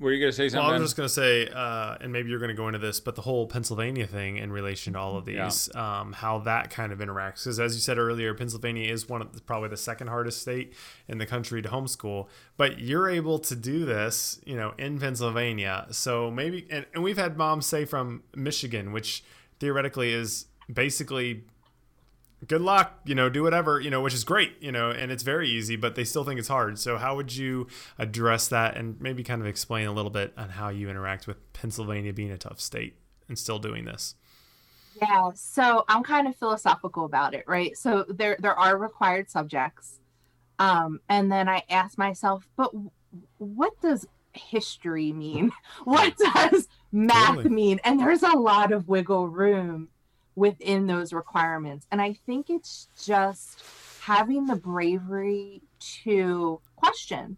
Were 0.00 0.12
you 0.12 0.18
going 0.20 0.32
to 0.32 0.36
say 0.36 0.48
something? 0.48 0.66
Well. 0.66 0.74
I'm 0.76 0.82
just 0.82 0.96
going 0.96 1.06
to 1.08 1.12
say, 1.14 1.48
uh, 1.48 1.96
and 2.00 2.12
maybe 2.12 2.30
you're 2.30 2.38
going 2.40 2.48
to 2.50 2.54
go 2.56 2.66
into 2.66 2.78
this, 2.80 2.98
but 3.00 3.14
the 3.14 3.22
whole 3.22 3.46
Pennsylvania 3.46 4.06
thing 4.06 4.38
in 4.38 4.50
relation 4.50 4.94
to 4.94 4.98
all 4.98 5.16
of 5.16 5.28
Yeah. 5.28 5.44
these, 5.44 5.74
um, 5.76 6.12
how 6.14 6.38
that 6.40 6.70
kind 6.70 6.92
of 6.92 6.98
interacts. 6.98 7.44
Because 7.44 7.60
as 7.60 7.74
you 7.74 7.80
said 7.80 7.96
earlier, 7.98 8.34
Pennsylvania 8.34 8.92
is 8.92 9.08
one 9.08 9.22
of 9.22 9.32
the, 9.34 9.40
probably 9.40 9.68
the 9.68 9.76
second 9.76 10.08
hardest 10.08 10.40
state 10.42 10.74
in 11.06 11.18
the 11.18 11.26
country 11.26 11.62
to 11.62 11.68
homeschool, 11.68 12.26
but 12.56 12.80
you're 12.80 13.08
able 13.08 13.38
to 13.38 13.54
do 13.54 13.84
this, 13.84 14.40
you 14.44 14.56
know, 14.56 14.74
in 14.78 14.98
Pennsylvania. 14.98 15.86
So 15.90 16.30
maybe, 16.30 16.66
and, 16.70 16.86
and 16.92 17.02
we've 17.04 17.18
had 17.18 17.36
moms 17.36 17.66
say 17.66 17.84
from 17.84 18.22
Michigan, 18.34 18.90
which 18.92 19.22
theoretically 19.60 20.12
is 20.12 20.46
basically 20.72 21.44
good 22.46 22.60
luck, 22.60 23.00
you 23.04 23.14
know, 23.14 23.28
do 23.28 23.42
whatever, 23.42 23.80
you 23.80 23.90
know, 23.90 24.00
which 24.00 24.14
is 24.14 24.24
great, 24.24 24.52
you 24.60 24.70
know, 24.70 24.90
and 24.90 25.10
it's 25.10 25.22
very 25.22 25.48
easy, 25.48 25.76
but 25.76 25.96
they 25.96 26.04
still 26.04 26.24
think 26.24 26.38
it's 26.38 26.48
hard. 26.48 26.78
So 26.78 26.96
how 26.96 27.16
would 27.16 27.34
you 27.34 27.66
address 27.98 28.48
that 28.48 28.76
and 28.76 29.00
maybe 29.00 29.24
kind 29.24 29.40
of 29.40 29.46
explain 29.48 29.88
a 29.88 29.92
little 29.92 30.10
bit 30.10 30.32
on 30.36 30.50
how 30.50 30.68
you 30.68 30.88
interact 30.88 31.26
with 31.26 31.52
Pennsylvania 31.52 32.12
being 32.12 32.30
a 32.30 32.38
tough 32.38 32.60
state 32.60 32.96
and 33.28 33.38
still 33.38 33.58
doing 33.58 33.84
this? 33.84 34.14
Yeah, 35.00 35.30
so 35.34 35.84
I'm 35.88 36.02
kind 36.02 36.26
of 36.28 36.36
philosophical 36.36 37.04
about 37.04 37.34
it, 37.34 37.44
right? 37.46 37.76
So 37.76 38.04
there 38.08 38.36
there 38.40 38.58
are 38.58 38.76
required 38.76 39.30
subjects. 39.30 40.00
Um 40.58 41.00
and 41.08 41.30
then 41.30 41.48
I 41.48 41.62
ask 41.68 41.98
myself, 41.98 42.48
but 42.56 42.72
what 43.38 43.80
does 43.80 44.06
history 44.32 45.12
mean? 45.12 45.50
What 45.84 46.16
does 46.16 46.68
math 46.92 47.44
mean? 47.44 47.80
And 47.84 48.00
there's 48.00 48.22
a 48.22 48.36
lot 48.36 48.72
of 48.72 48.88
wiggle 48.88 49.28
room 49.28 49.88
within 50.38 50.86
those 50.86 51.12
requirements. 51.12 51.86
And 51.90 52.00
I 52.00 52.14
think 52.26 52.48
it's 52.48 52.88
just 53.04 53.62
having 54.02 54.46
the 54.46 54.56
bravery 54.56 55.60
to 56.04 56.60
question 56.76 57.36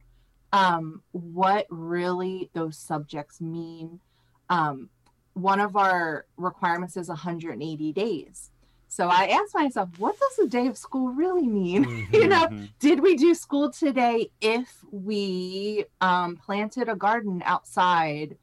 um 0.52 1.02
what 1.12 1.66
really 1.70 2.50
those 2.54 2.76
subjects 2.76 3.40
mean. 3.40 4.00
Um 4.48 4.90
one 5.34 5.60
of 5.60 5.76
our 5.76 6.26
requirements 6.36 6.96
is 6.96 7.08
180 7.08 7.92
days. 7.92 8.50
So 8.88 9.08
I 9.08 9.26
asked 9.28 9.54
myself, 9.54 9.88
what 9.98 10.16
does 10.18 10.44
a 10.44 10.48
day 10.48 10.66
of 10.66 10.76
school 10.76 11.10
really 11.10 11.46
mean? 11.46 11.84
you 12.12 12.28
know, 12.28 12.48
Mhm. 12.48 12.68
did 12.80 13.00
we 13.00 13.16
do 13.16 13.34
school 13.34 13.70
today 13.70 14.30
if 14.40 14.84
we 14.90 15.84
um, 16.00 16.36
planted 16.36 16.88
a 16.88 16.96
garden 16.96 17.40
outside? 17.46 18.36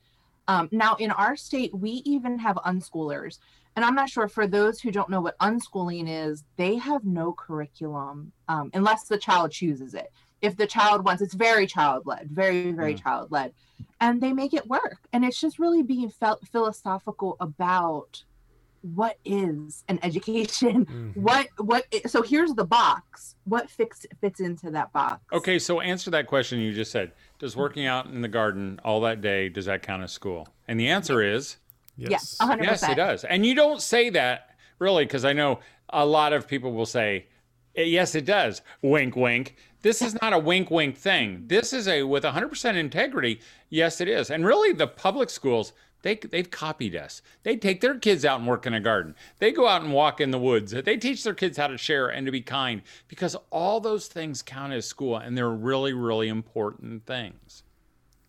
Um, 0.48 0.70
now, 0.72 0.96
in 0.96 1.12
our 1.12 1.36
state, 1.36 1.76
we 1.76 1.92
even 2.06 2.40
have 2.40 2.56
unschoolers. 2.66 3.40
And 3.78 3.86
I'm 3.86 3.94
not 3.94 4.10
sure 4.10 4.28
for 4.28 4.48
those 4.48 4.82
who 4.82 4.90
don't 4.90 5.08
know 5.08 5.22
what 5.22 5.38
unschooling 5.38 6.08
is, 6.10 6.44
they 6.58 6.78
have 6.78 7.06
no 7.06 7.32
curriculum 7.32 8.32
um, 8.48 8.72
unless 8.74 9.04
the 9.04 9.20
child 9.20 9.52
chooses 9.52 9.94
it. 9.94 10.12
If 10.42 10.58
the 10.58 10.66
child 10.66 11.06
wants, 11.06 11.22
it's 11.22 11.36
very 11.36 11.68
child 11.68 12.08
led, 12.08 12.28
very, 12.32 12.72
very 12.72 12.96
Mm. 12.96 13.04
child 13.04 13.32
led. 13.32 13.54
And 14.02 14.20
they 14.20 14.34
make 14.34 14.56
it 14.56 14.66
work. 14.68 14.98
And 15.14 15.24
it's 15.24 15.40
just 15.40 15.60
really 15.60 15.84
being 15.84 16.10
felt 16.10 16.48
philosophical 16.48 17.38
about 17.40 18.24
what 18.82 19.18
is 19.26 19.84
an 19.88 20.00
education 20.04 20.86
Mhm. 20.86 21.16
what 21.18 21.48
what 21.58 21.84
so 22.06 22.22
here's 22.22 22.54
the 22.54 22.64
box 22.64 23.36
what 23.44 23.70
fix 23.70 24.06
fits 24.22 24.40
into 24.40 24.70
that 24.72 24.94
box 24.94 25.20
Okay, 25.34 25.58
so 25.60 25.82
answer 25.82 26.10
that 26.12 26.28
question 26.28 26.60
you 26.60 26.72
just 26.74 26.92
said. 26.92 27.12
Does 27.40 27.58
working 27.58 27.86
out 27.86 28.06
in 28.06 28.22
the 28.22 28.28
garden 28.28 28.80
all 28.86 29.02
that 29.02 29.20
day 29.20 29.50
does 29.50 29.66
that 29.66 29.82
count 29.82 30.04
as 30.04 30.12
school? 30.12 30.48
And 30.68 30.80
the 30.80 30.88
answer 30.88 31.22
is 31.24 31.58
yes 31.98 32.38
100% 32.40 32.64
yes, 32.64 32.84
it 32.84 32.96
does. 32.96 33.24
And 33.24 33.46
you 33.46 33.56
don't 33.56 33.82
say 33.82 34.10
that 34.12 34.56
really, 34.80 35.06
because 35.06 35.26
I 35.26 35.34
know 35.34 35.60
a 35.90 36.06
lot 36.06 36.34
of 36.34 36.48
people 36.48 36.74
will 36.74 36.86
say, 36.86 37.28
"Eh, 37.76 37.84
yes, 37.84 38.16
it 38.16 38.26
does. 38.26 38.62
Wink, 38.82 39.16
wink. 39.16 39.56
This 39.82 40.02
is 40.02 40.20
not 40.22 40.34
a 40.34 40.40
wink, 40.40 40.70
wink 40.72 40.98
thing. 40.98 41.44
This 41.48 41.72
is 41.72 41.88
a 41.88 42.04
with 42.04 42.24
100% 42.24 42.76
integrity. 42.76 43.40
Yes, 43.70 44.02
it 44.02 44.08
is. 44.08 44.30
And 44.30 44.46
really, 44.46 44.74
the 44.74 44.88
public 44.88 45.30
schools, 45.30 45.74
they, 46.02 46.16
they've 46.16 46.50
copied 46.50 46.96
us. 46.96 47.22
They 47.44 47.56
take 47.58 47.82
their 47.82 47.98
kids 47.98 48.26
out 48.26 48.40
and 48.40 48.48
work 48.48 48.66
in 48.66 48.74
a 48.74 48.80
garden. 48.80 49.16
They 49.40 49.52
go 49.52 49.68
out 49.68 49.84
and 49.84 49.94
walk 49.94 50.20
in 50.20 50.32
the 50.32 50.40
woods. 50.40 50.72
They 50.72 50.98
teach 50.98 51.24
their 51.24 51.34
kids 51.34 51.58
how 51.58 51.68
to 51.68 51.78
share 51.78 52.08
and 52.08 52.26
to 52.26 52.32
be 52.32 52.42
kind 52.42 52.82
because 53.08 53.36
all 53.52 53.80
those 53.80 54.08
things 54.08 54.42
count 54.42 54.74
as 54.74 54.86
school 54.86 55.18
and 55.18 55.38
they're 55.38 55.50
really, 55.50 55.94
really 55.94 56.28
important 56.28 57.06
things. 57.06 57.64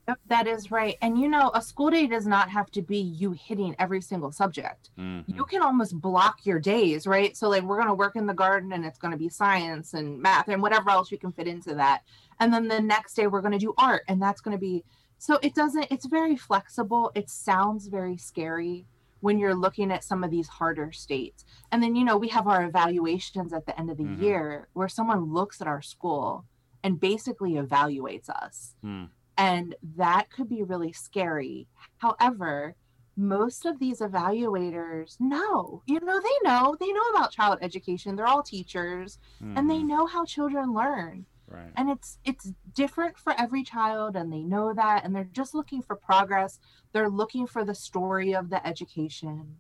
Yep, 0.09 0.19
that 0.29 0.47
is 0.47 0.71
right. 0.71 0.97
And 1.03 1.19
you 1.19 1.29
know, 1.29 1.51
a 1.53 1.61
school 1.61 1.91
day 1.91 2.07
does 2.07 2.27
not 2.27 2.49
have 2.49 2.71
to 2.73 2.81
be 2.83 2.97
you 2.99 3.33
hitting 3.33 3.77
every 3.79 4.01
single 4.01 4.33
subject. 4.33 4.89
Mhm. 4.99 5.25
You 5.29 5.45
can 5.45 5.61
almost 5.61 6.01
block 6.01 6.47
your 6.47 6.59
days, 6.59 7.07
right? 7.07 7.37
So, 7.37 7.49
like, 7.51 7.63
we're 7.63 7.77
going 7.77 7.89
to 7.89 7.95
work 7.95 8.17
in 8.17 8.27
the 8.27 8.33
garden 8.35 8.73
and 8.73 8.87
it's 8.87 8.99
going 8.99 9.13
to 9.13 9.19
be 9.19 9.29
science 9.29 9.93
and 9.93 10.19
math 10.19 10.49
and 10.49 10.63
whatever 10.63 10.89
else 10.91 11.13
you 11.13 11.19
can 11.19 11.31
fit 11.31 11.47
into 11.47 11.75
that. 11.75 12.05
And 12.41 12.53
then 12.53 12.69
the 12.69 12.81
next 12.81 13.15
day, 13.15 13.27
we're 13.27 13.43
going 13.43 13.53
to 13.53 13.59
do 13.59 13.75
art 13.77 14.03
and 14.09 14.21
that's 14.21 14.41
going 14.41 14.57
to 14.57 14.61
be 14.61 14.83
so 15.21 15.39
it 15.43 15.53
doesn't, 15.55 15.89
it's 15.91 16.07
very 16.07 16.37
flexible. 16.37 17.11
It 17.17 17.29
sounds 17.29 17.89
very 17.89 18.17
scary 18.17 18.87
when 19.21 19.37
you're 19.37 19.55
looking 19.55 19.91
at 19.91 20.05
some 20.05 20.23
of 20.23 20.31
these 20.31 20.47
harder 20.47 20.93
states. 20.93 21.45
And 21.73 21.83
then, 21.83 21.97
you 21.97 22.05
know, 22.05 22.17
we 22.17 22.29
have 22.29 22.47
our 22.47 22.65
evaluations 22.65 23.53
at 23.53 23.67
the 23.67 23.77
end 23.79 23.91
of 23.91 23.97
the 23.97 24.05
Mhm. 24.05 24.23
year 24.23 24.69
where 24.75 24.89
someone 24.89 25.35
looks 25.35 25.61
at 25.61 25.67
our 25.67 25.83
school 25.83 26.45
and 26.85 27.01
basically 27.01 27.55
evaluates 27.55 28.29
us 28.31 28.77
Hmm. 28.81 29.07
And 29.39 29.75
that 29.97 30.31
could 30.31 30.49
be 30.49 30.63
really 30.63 30.93
scary. 30.93 31.67
However, 31.99 32.75
most 33.17 33.65
of 33.65 33.79
these 33.79 34.01
evaluators 34.01 35.17
know, 35.21 35.83
you 35.87 36.01
know, 36.01 36.21
they 36.21 36.49
know, 36.49 36.77
they 36.79 36.93
know 36.93 37.09
about 37.15 37.33
child 37.33 37.59
education. 37.63 38.15
They're 38.17 38.27
all 38.29 38.43
teachers 38.43 39.19
and 39.41 39.69
they 39.71 39.79
Mhm. 39.79 39.87
know 39.87 40.07
how 40.07 40.25
children 40.25 40.73
learn. 40.75 41.27
right. 41.49 41.73
And 41.77 41.89
it's 41.91 42.19
it's 42.25 42.53
different 42.75 43.17
for 43.17 43.33
every 43.39 43.63
child 43.65 44.17
and 44.17 44.33
they 44.33 44.43
know 44.43 44.75
that 44.75 45.05
and 45.05 45.15
they're 45.17 45.25
just 45.25 45.55
looking 45.55 45.81
for 45.83 45.97
progress. 45.97 46.59
They're 46.93 47.09
looking 47.09 47.47
for 47.47 47.65
the 47.65 47.75
story 47.75 48.35
of 48.35 48.51
the 48.51 48.65
education. 48.67 49.59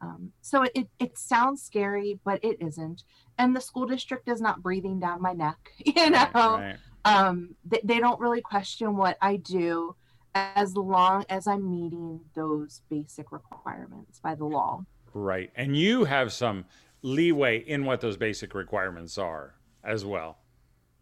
Um, 0.00 0.32
so 0.42 0.62
it, 0.62 0.72
it, 0.74 0.88
it 0.98 1.18
sounds 1.18 1.62
scary, 1.62 2.20
but 2.24 2.42
it 2.44 2.56
isn't. 2.60 3.02
And 3.36 3.54
the 3.54 3.60
school 3.60 3.86
district 3.86 4.28
is 4.28 4.40
not 4.40 4.62
breathing 4.62 5.00
down 5.00 5.20
my 5.22 5.32
neck, 5.32 5.58
you 5.84 6.10
know 6.10 6.28
Right, 6.34 6.34
right. 6.34 6.76
Um 7.08 7.54
they, 7.64 7.80
they 7.84 7.98
don't 7.98 8.20
really 8.20 8.40
question 8.40 8.96
what 8.96 9.16
i 9.22 9.36
do 9.36 9.94
as 10.34 10.76
long 10.76 11.24
as 11.28 11.46
i'm 11.46 11.70
meeting 11.70 12.20
those 12.34 12.82
basic 12.90 13.32
requirements 13.32 14.20
by 14.20 14.34
the 14.34 14.44
law 14.44 14.82
Right. 15.14 15.50
And 15.56 15.74
you 15.76 16.04
have 16.04 16.32
some 16.32 16.66
leeway 17.02 17.58
in 17.60 17.84
what 17.86 18.00
those 18.02 18.16
basic 18.18 18.54
requirements 18.54 19.16
are 19.18 19.54
as 19.82 20.04
well. 20.04 20.38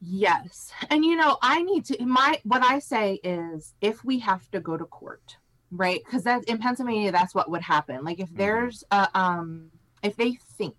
yes 0.01 0.73
and 0.91 1.05
you 1.05 1.17
know 1.17 1.39
i 1.43 1.63
need 1.63 1.85
to 1.87 2.05
my 2.07 2.39
what 2.45 2.63
i 2.63 2.79
say 2.79 3.19
is 3.25 3.75
if 3.81 4.05
we 4.05 4.19
have 4.21 4.49
to 4.51 4.61
go 4.61 4.77
to 4.77 4.85
court 4.85 5.37
right 5.71 6.01
because 6.05 6.23
that 6.25 6.45
in 6.45 6.59
pennsylvania 6.59 7.11
that's 7.11 7.35
what 7.35 7.51
would 7.51 7.63
happen 7.63 8.05
like 8.05 8.21
if 8.21 8.31
Mhm. 8.31 8.37
there's 8.37 8.85
a 8.91 9.09
um 9.19 9.71
if 10.03 10.15
they 10.17 10.33
think 10.59 10.77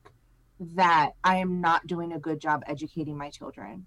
that 0.59 1.11
i 1.23 1.35
am 1.37 1.59
not 1.61 1.85
doing 1.87 2.13
a 2.13 2.19
good 2.19 2.39
job 2.39 2.63
educating 2.67 3.17
my 3.17 3.29
children 3.29 3.85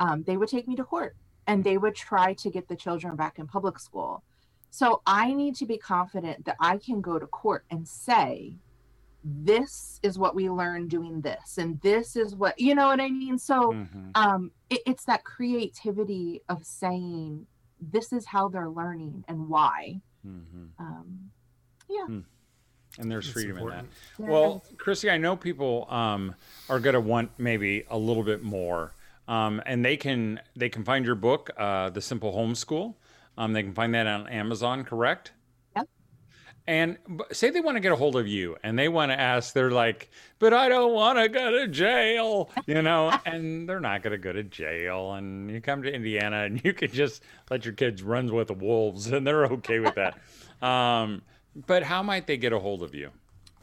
um, 0.00 0.22
they 0.24 0.36
would 0.36 0.48
take 0.48 0.66
me 0.68 0.76
to 0.76 0.84
court 0.84 1.16
and 1.46 1.62
they 1.64 1.78
would 1.78 1.94
try 1.94 2.34
to 2.34 2.50
get 2.50 2.68
the 2.68 2.76
children 2.76 3.16
back 3.16 3.38
in 3.38 3.46
public 3.46 3.78
school 3.78 4.22
so 4.70 5.00
i 5.06 5.32
need 5.32 5.54
to 5.54 5.64
be 5.66 5.78
confident 5.78 6.44
that 6.44 6.56
i 6.60 6.76
can 6.78 7.00
go 7.00 7.18
to 7.18 7.26
court 7.26 7.64
and 7.70 7.86
say 7.86 8.52
this 9.24 9.98
is 10.02 10.18
what 10.18 10.34
we 10.34 10.48
learned 10.48 10.88
doing 10.90 11.20
this 11.20 11.58
and 11.58 11.80
this 11.80 12.14
is 12.16 12.34
what 12.36 12.58
you 12.58 12.74
know 12.74 12.88
what 12.88 13.00
i 13.00 13.08
mean 13.08 13.38
so 13.38 13.72
Mhm. 13.72 14.10
um 14.16 14.50
it, 14.70 14.80
it's 14.86 15.04
that 15.04 15.24
creativity 15.24 16.42
of 16.48 16.64
saying 16.64 17.46
this 17.80 18.12
is 18.12 18.26
how 18.26 18.48
they're 18.48 18.68
learning 18.68 19.24
and 19.28 19.48
why 19.48 20.00
Mhm. 20.26 20.70
um 20.78 21.30
And 22.98 23.10
there's 23.12 23.26
It's 23.26 23.32
freedom 23.34 23.58
important. 23.58 23.82
in 23.82 23.86
that. 23.88 24.22
there 24.24 24.30
Well, 24.32 24.62
is- 24.70 24.76
Chrissy, 24.78 25.10
I 25.10 25.18
know 25.18 25.36
people 25.36 25.86
um, 25.90 26.34
are 26.70 26.80
going 26.80 26.94
to 26.94 27.00
want 27.00 27.30
maybe 27.38 27.84
a 27.90 27.98
little 27.98 28.22
bit 28.22 28.42
more, 28.42 28.92
um, 29.28 29.62
and 29.66 29.84
they 29.84 29.96
can 29.96 30.40
they 30.54 30.68
can 30.68 30.84
find 30.84 31.04
your 31.04 31.14
book, 31.14 31.50
uh, 31.56 31.90
The 31.90 32.00
Simple 32.00 32.32
Homeschool. 32.32 32.94
Um, 33.38 33.52
they 33.52 33.62
can 33.62 33.74
find 33.74 33.94
that 33.94 34.06
on 34.06 34.28
Amazon, 34.28 34.84
correct? 34.84 35.32
Yep. 35.76 35.88
And 36.66 36.96
say 37.32 37.50
they 37.50 37.60
want 37.60 37.76
to 37.76 37.80
get 37.80 37.92
a 37.92 37.96
hold 37.96 38.16
of 38.16 38.26
you, 38.26 38.56
and 38.62 38.78
they 38.78 38.88
want 38.88 39.10
to 39.12 39.20
ask. 39.20 39.52
They're 39.52 39.70
like, 39.70 40.10
"But 40.38 40.54
I 40.54 40.68
don't 40.68 40.92
want 40.92 41.18
to 41.18 41.28
go 41.28 41.50
to 41.50 41.68
jail," 41.68 42.50
you 42.66 42.82
know, 42.82 43.12
and 43.26 43.68
they're 43.68 43.80
not 43.80 44.02
going 44.02 44.12
to 44.12 44.18
go 44.18 44.32
to 44.32 44.42
jail. 44.42 45.14
And 45.14 45.50
you 45.50 45.60
come 45.60 45.82
to 45.82 45.92
Indiana, 45.92 46.44
and 46.44 46.60
you 46.64 46.72
can 46.72 46.90
just 46.90 47.22
let 47.50 47.64
your 47.64 47.74
kids 47.74 48.02
run 48.02 48.32
with 48.32 48.48
the 48.48 48.54
wolves, 48.54 49.08
and 49.08 49.26
they're 49.26 49.46
okay 49.46 49.80
with 49.80 49.94
that. 49.96 50.18
Um, 50.62 51.20
but 51.66 51.82
how 51.82 52.02
might 52.02 52.26
they 52.26 52.38
get 52.38 52.54
a 52.54 52.58
hold 52.58 52.82
of 52.82 52.94
you? 52.94 53.10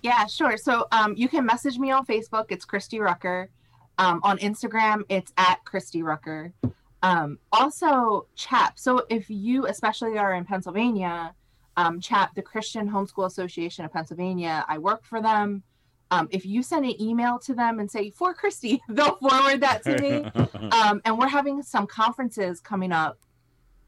Yeah, 0.03 0.27
sure. 0.27 0.57
So 0.57 0.85
um, 0.91 1.15
you 1.17 1.27
can 1.27 1.43
message 1.43 1.79
me 1.79 1.89
on 1.89 2.05
Facebook. 2.05 2.45
It's 2.49 2.65
Christy 2.65 2.99
Rucker. 2.99 3.49
Um, 3.97 4.19
on 4.23 4.37
Instagram, 4.39 5.03
it's 5.09 5.31
at 5.37 5.63
Christy 5.65 6.01
Rucker. 6.01 6.51
Um, 7.03 7.37
also, 7.51 8.27
CHAP. 8.35 8.79
So 8.79 9.05
if 9.09 9.29
you, 9.29 9.67
especially 9.67 10.17
are 10.17 10.33
in 10.33 10.45
Pennsylvania, 10.45 11.35
um, 11.75 11.99
CHAP, 11.99 12.33
the 12.33 12.41
Christian 12.41 12.89
Homeschool 12.89 13.25
Association 13.25 13.83
of 13.85 13.91
Pennsylvania, 13.91 14.65
I 14.67 14.77
work 14.77 15.03
for 15.03 15.21
them. 15.21 15.63
Um, 16.11 16.27
if 16.31 16.45
you 16.45 16.63
send 16.63 16.85
an 16.85 17.01
email 17.01 17.39
to 17.39 17.53
them 17.53 17.79
and 17.79 17.89
say 17.89 18.09
for 18.11 18.33
Christy, 18.33 18.81
they'll 18.89 19.17
forward 19.17 19.61
that 19.61 19.83
to 19.83 19.99
me. 19.99 20.23
um, 20.71 21.01
and 21.05 21.17
we're 21.17 21.27
having 21.27 21.61
some 21.61 21.87
conferences 21.87 22.61
coming 22.61 22.91
up, 22.91 23.17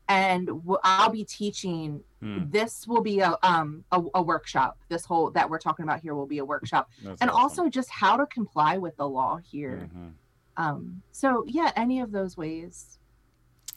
and 0.08 0.48
w- 0.48 0.78
I'll 0.84 1.10
be 1.10 1.24
teaching. 1.24 2.02
Hmm, 2.22 2.50
This 2.50 2.88
will 2.88 3.02
be 3.02 3.20
a 3.20 3.36
um 3.44 3.84
a, 3.92 4.02
a 4.16 4.22
workshop. 4.22 4.78
This 4.90 5.06
whole 5.06 5.32
that 5.32 5.50
we're 5.50 5.60
talking 5.60 5.84
about 5.84 6.00
here 6.02 6.16
will 6.16 6.26
be 6.28 6.38
a 6.40 6.46
workshop, 6.46 6.90
that's 7.04 7.22
and 7.22 7.30
awesome. 7.30 7.42
also 7.42 7.70
just 7.70 7.90
how 7.90 8.18
to 8.18 8.26
comply 8.26 8.78
with 8.78 8.96
the 8.98 9.08
law 9.08 9.38
here. 9.38 9.90
Mhm. 9.96 10.12
Um, 10.58 11.02
so 11.12 11.44
yeah, 11.48 11.72
any 11.76 12.00
of 12.00 12.12
those 12.12 12.38
ways. 12.38 13.00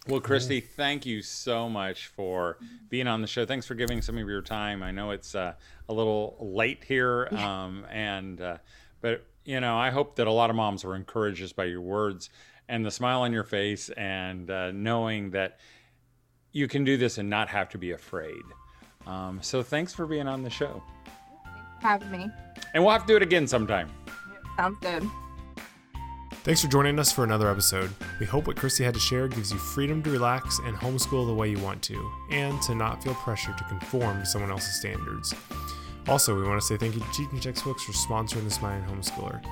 Well, 0.07 0.21
Christy, 0.21 0.61
thank 0.61 1.05
you 1.05 1.21
so 1.21 1.69
much 1.69 2.07
for 2.07 2.57
being 2.88 3.07
on 3.07 3.21
the 3.21 3.27
show. 3.27 3.45
Thanks 3.45 3.67
for 3.67 3.75
giving 3.75 4.01
some 4.01 4.17
of 4.17 4.27
your 4.27 4.41
time. 4.41 4.83
I 4.83 4.91
know 4.91 5.11
it's 5.11 5.35
uh, 5.35 5.53
a 5.88 5.93
little 5.93 6.37
late 6.41 6.83
here, 6.85 7.29
Yeah. 7.33 7.64
um, 7.64 7.85
and 7.91 8.41
uh, 8.41 8.59
but 9.03 9.25
you 9.45 9.61
know, 9.61 9.77
I 9.77 9.91
hope 9.91 10.17
that 10.17 10.27
a 10.27 10.33
lot 10.33 10.49
of 10.51 10.57
moms 10.57 10.85
were 10.85 10.95
encouraged 10.97 11.38
just 11.38 11.57
by 11.57 11.64
your 11.64 11.81
words 11.83 12.31
and 12.71 12.85
the 12.87 12.91
smile 12.91 13.23
on 13.23 13.33
your 13.33 13.45
face, 13.45 13.88
and 13.91 14.51
uh, 14.51 14.71
knowing 14.73 15.31
that 15.33 15.59
you 16.53 16.69
can 16.69 16.85
do 16.85 16.97
this 16.97 17.19
and 17.19 17.29
not 17.29 17.49
have 17.49 17.69
to 17.71 17.79
be 17.79 17.93
afraid. 17.93 18.43
Um, 19.07 19.39
so, 19.43 19.63
thanks 19.63 19.93
for 19.95 20.07
being 20.07 20.27
on 20.29 20.43
the 20.43 20.51
show, 20.51 20.83
Have 21.81 22.11
me. 22.11 22.29
and 22.75 22.83
we'll 22.83 22.93
have 22.93 23.03
to 23.03 23.07
do 23.09 23.17
it 23.17 23.23
again 23.23 23.47
sometime. 23.47 23.91
Sounds 24.57 24.77
good. 24.81 25.05
Thanks 26.45 26.63
for 26.63 26.69
joining 26.69 26.99
us 26.99 27.13
for 27.13 27.25
another 27.25 27.51
episode. 27.51 27.91
We 28.21 28.27
hope 28.27 28.47
what 28.47 28.57
Christy 28.57 28.83
had 28.85 28.95
to 28.95 29.01
share 29.01 29.29
gives 29.29 29.53
you 29.53 29.59
freedom 29.59 30.03
to 30.05 30.11
relax 30.11 30.59
and 30.65 30.75
homeschool 30.77 31.27
the 31.27 31.35
way 31.35 31.51
you 31.51 31.59
want 31.59 31.83
to, 31.83 32.13
and 32.31 32.61
to 32.63 32.75
not 32.75 33.03
feel 33.03 33.15
pressure 33.15 33.55
to 33.57 33.65
conform 33.65 34.21
to 34.21 34.27
someone 34.27 34.51
else's 34.51 34.75
standards. 34.79 35.35
Also, 36.09 36.35
we 36.35 36.42
want 36.42 36.59
to 36.59 36.66
say 36.66 36.79
thank 36.79 36.94
you 36.94 37.01
to 37.01 37.07
Teaching 37.12 37.38
Textbooks 37.38 37.85
for 37.85 37.92
sponsoring 37.92 38.44
this 38.44 38.55
Smiling 38.55 38.83
Homeschooler. 38.85 39.44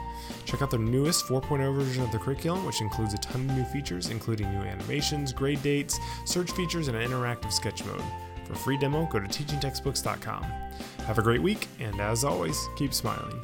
Check 0.47 0.63
out 0.63 0.71
their 0.71 0.81
newest 0.81 1.27
4.0 1.27 1.77
version 1.77 2.03
of 2.03 2.11
the 2.13 2.19
curriculum, 2.19 2.65
which 2.65 2.81
includes 2.81 3.13
a 3.13 3.19
ton 3.19 3.43
of 3.51 3.57
new 3.57 3.65
features, 3.65 4.09
including 4.09 4.51
new 4.51 4.63
animations, 4.63 5.35
grade 5.35 5.63
dates, 5.63 5.99
search 6.25 6.51
features, 6.53 6.89
and 6.89 6.97
an 6.97 7.11
interactive 7.11 7.53
sketch 7.53 7.85
mode. 7.85 8.03
For 8.45 8.55
a 8.55 8.57
free 8.57 8.79
demo, 8.79 9.07
go 9.07 9.21
to 9.21 9.27
teachingtextbooks.com. 9.27 10.45
Have 11.07 11.19
a 11.19 11.23
great 11.23 11.43
week, 11.43 11.69
and 11.79 12.01
as 12.01 12.25
always, 12.25 12.69
keep 12.77 12.95
smiling. 12.95 13.39